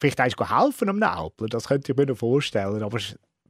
[0.00, 1.48] vielleicht auch helfen einem Alpler.
[1.48, 2.82] Das könnte ich mir noch vorstellen.
[2.82, 2.98] Aber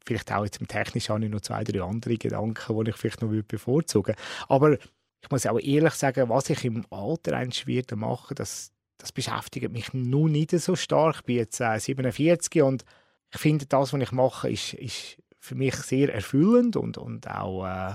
[0.05, 3.23] vielleicht auch jetzt im Technischen habe ich noch zwei, drei andere Gedanken, die ich vielleicht
[3.23, 4.21] noch bevorzugen würde.
[4.49, 9.11] Aber ich muss auch ehrlich sagen, was ich im Alter eins wieder mache, das, das
[9.13, 11.17] beschäftigt mich nun nicht so stark.
[11.21, 12.85] Ich bin jetzt äh, 47 und
[13.33, 17.67] ich finde, das, was ich mache, ist, ist für mich sehr erfüllend und, und auch
[17.67, 17.95] äh,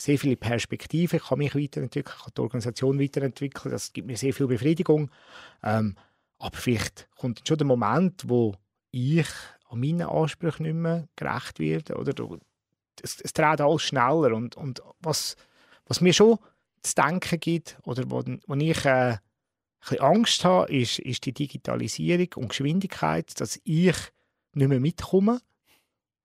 [0.00, 1.16] sehr viele Perspektiven.
[1.16, 3.72] Ich kann mich weiterentwickeln, kann die Organisation weiterentwickeln.
[3.72, 5.10] Das gibt mir sehr viel Befriedigung.
[5.62, 5.96] Ähm,
[6.38, 8.54] aber vielleicht kommt schon der Moment, wo
[8.92, 9.26] ich
[9.68, 11.96] an meinen Ansprüchen nicht mehr gerecht werde.
[11.96, 12.14] Oder
[13.02, 14.34] es, es dreht alles schneller.
[14.34, 15.36] Und, und was,
[15.86, 16.38] was mir schon
[16.82, 19.18] zu denken gibt, oder wo, wo ich äh, ein
[19.80, 23.96] bisschen Angst habe, ist, ist die Digitalisierung und Geschwindigkeit, dass ich
[24.52, 25.40] nicht mehr mitkomme.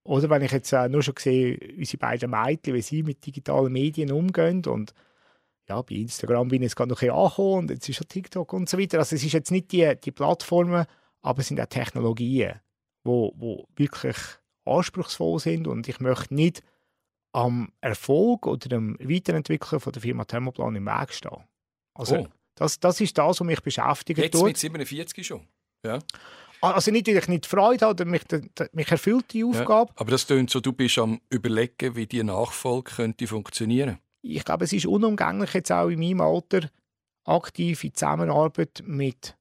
[0.10, 3.72] Oder wenn ich jetzt äh, nur schon sehe, unsere beiden Mädchen, wie sie mit digitalen
[3.72, 4.96] Medien umgehen und
[5.68, 8.08] ja, bei Instagram bin ich jetzt gerade noch ein bisschen angekommen und jetzt ist schon
[8.08, 8.98] TikTok und so weiter.
[8.98, 10.88] Also es ist jetzt nicht die, die Plattformen,
[11.22, 12.60] aber es sind auch Technologien,
[13.04, 14.18] wo, wo wirklich
[14.66, 16.64] anspruchsvoll sind und ich möchte nicht
[17.32, 21.44] am Erfolg oder dem Weiterentwickeln von der Firma Thermoplan im Weg stehen.
[21.94, 22.28] Also Oh.
[22.56, 24.20] das, das ist das, was mich beschäftigt.
[24.20, 24.46] Jetzt tut.
[24.46, 25.42] mit 47 schon.
[25.86, 26.00] Ja.
[26.62, 28.24] Also nicht, weil ich nicht Freude habe, oder mich,
[28.74, 29.94] mich erfüllt die Aufgabe.
[29.96, 34.00] Aber das tönt so, du bist am überlegen, wie die Nachfolge könnte funktionieren.
[34.22, 36.70] Ich glaube, es ist unumgänglich jetzt auch in meinem Alter
[37.26, 39.38] aktiv in Zusammenarbeit mit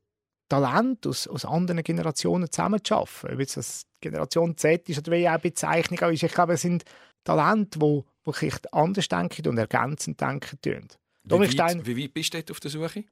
[0.49, 3.35] Talent aus, aus anderen Generationen zusammenzuarbeiten.
[3.35, 6.23] Ob jetzt das Generation Z ist oder wie auch die Bezeichnung auch ist.
[6.23, 6.85] Ich glaube, es sind
[7.25, 10.89] Talente, die wirklich anders denken und ergänzend denken tun.
[11.25, 13.05] Wie weit, Stein- wie weit bist du dort auf der Suche?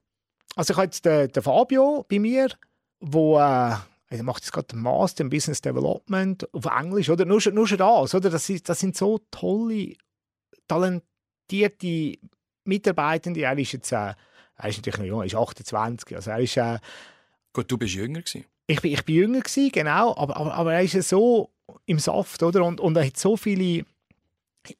[0.55, 2.49] Also ich habe jetzt den, den Fabio bei mir,
[3.01, 3.39] wo
[4.09, 7.25] er macht jetzt gerade den Master in Business Development auf Englisch, oder?
[7.25, 8.31] Nur, schon- nur schon das, oder?
[8.31, 9.95] Das, ist, das sind so tolle,
[10.69, 12.19] talentierte
[12.65, 13.43] Mitarbeitende.
[13.43, 14.15] Er ist jetzt, äh,
[14.59, 16.79] er ist natürlich noch jung, er ist 28, also er ist, äh,
[17.53, 18.45] Gut, du bist jünger gewesen.
[18.67, 21.51] ich bin, ich bin jünger gewesen, genau, aber, aber, aber er ist ja so
[21.87, 22.65] im Saft, oder?
[22.65, 23.85] Und, und er hat so viele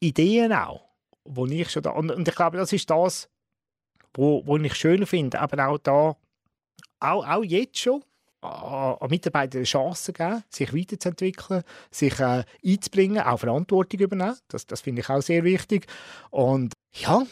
[0.01, 0.83] Ideen auch,
[1.25, 3.29] wo ich schon da, und, und ich glaube, das ist das,
[4.15, 6.17] wo, wo ich schön finde, aber auch da,
[7.01, 8.05] auch, auch jetzt schon,
[8.47, 14.37] an eine Chance geben, sich weiterzuentwickeln, sich äh, einzubringen, auch Verantwortung übernehmen.
[14.49, 15.87] Das, das finde ich auch sehr wichtig.
[16.31, 17.27] Und ja,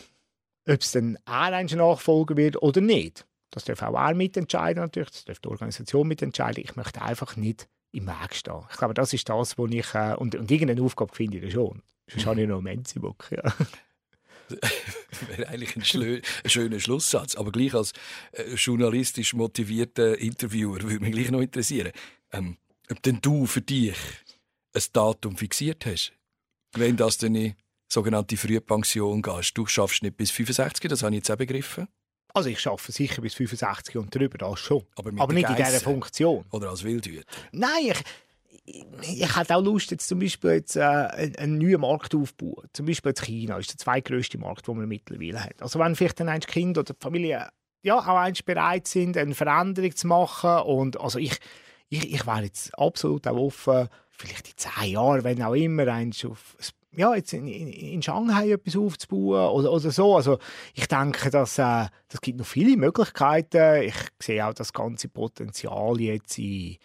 [0.66, 5.10] ob es dann er ein Nachfolger wird oder nicht, das darf auch er mitentscheiden natürlich,
[5.10, 6.64] das darf die Organisation mitentscheiden.
[6.64, 8.62] Ich möchte einfach nicht im Weg stehen.
[8.70, 11.82] Ich glaube, das ist das, wo ich, äh, und, und irgendeine Aufgabe finde ich schon.
[12.10, 13.42] Sonst habe ich noch einen Menzibock, ja.
[15.28, 17.34] Wäre eigentlich ein, schlö- ein schöner Schlusssatz.
[17.36, 17.92] Aber gleich als
[18.32, 21.92] äh, journalistisch motivierter Interviewer würde mich gleich noch interessieren,
[22.32, 22.56] ähm,
[22.90, 23.96] ob denn du für dich
[24.74, 26.12] ein Datum fixiert hast,
[26.72, 27.54] wenn das dann in
[27.88, 29.56] sogenannte Frühpension gehst.
[29.56, 31.86] Du schaffst nicht bis 65, das habe ich jetzt auch begriffen.
[32.32, 34.82] Also ich arbeite sicher bis 65 und drüber, das schon.
[34.96, 36.44] Aber, Aber nicht in dieser Funktion.
[36.50, 37.22] Oder als Wildhüter.
[37.52, 38.02] Nein, ich,
[38.64, 42.68] ich, hätte auch Lust, jetzt zum Beispiel jetzt, äh, einen, einen neuen Markt aufzubauen.
[42.72, 45.60] Zum Beispiel jetzt China ist der zweitgrößte Markt, den man mittlerweile hat.
[45.60, 47.48] Also wenn vielleicht dann ein Kind oder die Familie
[47.82, 51.36] ja, auch eins bereit sind, eine Veränderung zu machen und also ich,
[51.90, 55.86] ich, ich wäre jetzt absolut auch offen, vielleicht in zehn Jahren, wenn auch immer,
[56.26, 56.54] auf
[56.96, 60.16] ja, jetzt in, in, in, Shanghai etwas aufzubauen oder, oder so.
[60.16, 60.38] Also
[60.74, 63.82] ich denke, dass äh, das gibt noch viele Möglichkeiten.
[63.82, 66.76] Ich sehe auch das ganze Potenzial jetzt in,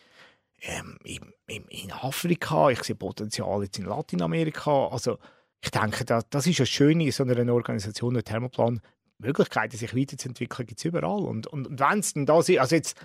[0.61, 2.69] ähm, in, in, Afrika.
[2.69, 4.87] Ich sehe Potenzial jetzt in Lateinamerika.
[4.87, 5.17] Also
[5.61, 8.81] ich denke, das, das ist das Schöne in so einer Organisation, der Thermoplan.
[9.21, 11.25] Möglichkeiten, sich weiterzuentwickeln, gibt es überall.
[11.25, 12.95] Und, und, und wenn es dann da ist, also jetzt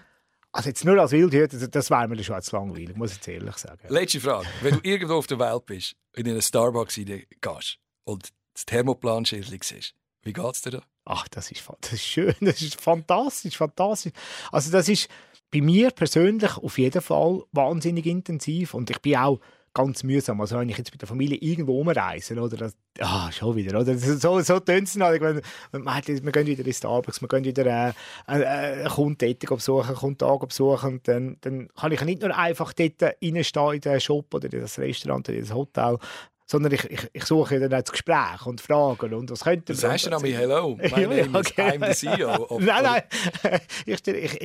[0.54, 3.80] also jetzt nur als Wildhüter, das wäre mir schon zu langweilig, muss ich ehrlich sagen.
[3.88, 4.46] Letzte Frage.
[4.62, 9.94] Wenn du irgendwo auf der Welt bist, in einen Starbucks gehst und das Thermoplan-Schildchen siehst,
[10.22, 10.82] wie geht es dir da?
[11.06, 14.12] Ach, das ist, das ist schön, das ist fantastisch, fantastisch.
[14.52, 15.08] Also das ist
[15.54, 19.38] bei mir persönlich auf jeden Fall wahnsinnig intensiv und ich bin auch
[19.72, 20.40] ganz mühsam.
[20.40, 23.96] Also wenn ich jetzt mit der Familie irgendwo umreise, oder das, ah, schon wieder, oder?
[23.96, 25.20] So, so tönt es halt.
[25.20, 25.42] Wenn,
[25.72, 27.94] wir gehen wieder in Starbucks, wir gehen wieder
[28.26, 32.72] äh, äh, Kunden besuchen, einen Kunden besuchen, und dann, dann kann ich nicht nur einfach
[32.72, 35.98] dort reinstehen in den Shop oder in das Restaurant oder in das Hotel,
[36.46, 39.76] sondern ich, ich, ich suche dann das Gespräch und Fragen und was könnte man...
[39.76, 41.78] Du sagst ja noch mal «Hello, my name ja, okay.
[41.78, 42.58] I'm the CEO».
[42.60, 43.02] nein, nein,
[43.86, 44.42] ich, ich,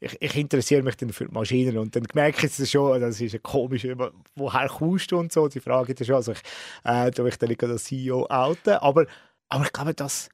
[0.00, 3.20] ich, ich, interessiere mich dann für die Maschinen und dann merke ich es schon, das
[3.20, 3.86] ist ein komisch,
[4.34, 6.40] woher kommst du und so, die Frage ist schon, also ich
[6.84, 9.06] äh, tue mich dann nicht als CEO outen, aber,
[9.48, 10.30] aber ich glaube, das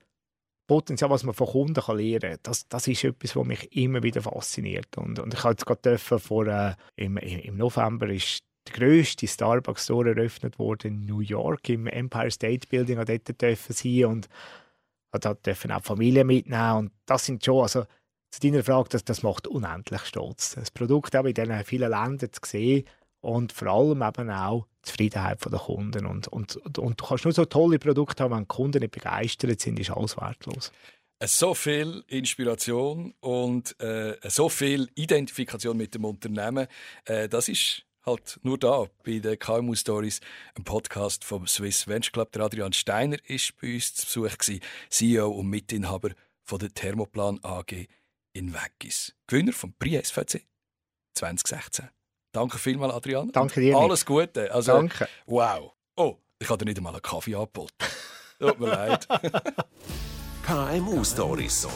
[0.68, 4.02] Potenzial, was man von Kunden kann lernen kann, das, das ist etwas, was mich immer
[4.02, 4.96] wieder fasziniert.
[4.96, 10.10] Und, und ich habe jetzt gerade vor, äh, im, im November ist der grösste Starbucks-Store
[10.10, 14.28] eröffnet wurde in New York, im Empire State Building, und dort dürfen sie und
[15.10, 16.76] da dürfen auch Familien mitnehmen.
[16.76, 17.84] Und das sind schon, also
[18.30, 20.54] zu deiner Frage, das, das macht unendlich stolz.
[20.54, 22.84] Das Produkt auch in diesen vielen Ländern zu sehen
[23.20, 26.06] und vor allem eben auch die Zufriedenheit der Kunden.
[26.06, 28.92] Und, und, und, und du kannst nur so tolle Produkte haben, wenn die Kunden nicht
[28.92, 30.72] begeistert sind, ist alles wertlos.
[31.24, 36.66] So viel Inspiration und äh, so viel Identifikation mit dem Unternehmen,
[37.04, 40.20] äh, das ist halt nur da bei den KMU Stories,
[40.54, 42.32] ein Podcast vom Swiss Venture Club.
[42.32, 46.10] Der Adrian Steiner ist bei uns zu Besuch gewesen, CEO und Mitinhaber
[46.42, 47.86] von der Thermoplan AG
[48.32, 49.14] in Weggis.
[49.26, 50.46] Gewinner vom Prix SVC
[51.14, 51.88] 2016.
[52.32, 53.30] Danke vielmals, Adrian.
[53.30, 53.76] Danke dir.
[53.76, 54.52] Alles Gute.
[54.52, 55.08] Also, Danke.
[55.26, 55.72] Wow.
[55.96, 57.74] Oh, ich habe dir nicht einmal einen Kaffee angeboten.
[58.38, 59.06] Tut mir leid.
[60.46, 61.68] KMU Stories.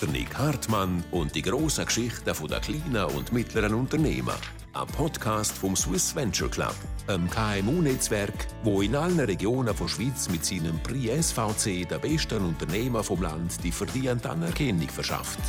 [0.00, 4.34] Der Nick Hartmann und die grossen Geschichten der kleinen und mittleren Unternehmen
[4.74, 6.74] ein Podcast vom Swiss Venture Club,
[7.06, 13.04] einem KMU-Netzwerk, wo in allen Regionen der Schweiz mit seinem Prix SVC der besten Unternehmer
[13.04, 15.40] vom Land die verdiente Anerkennung verschafft.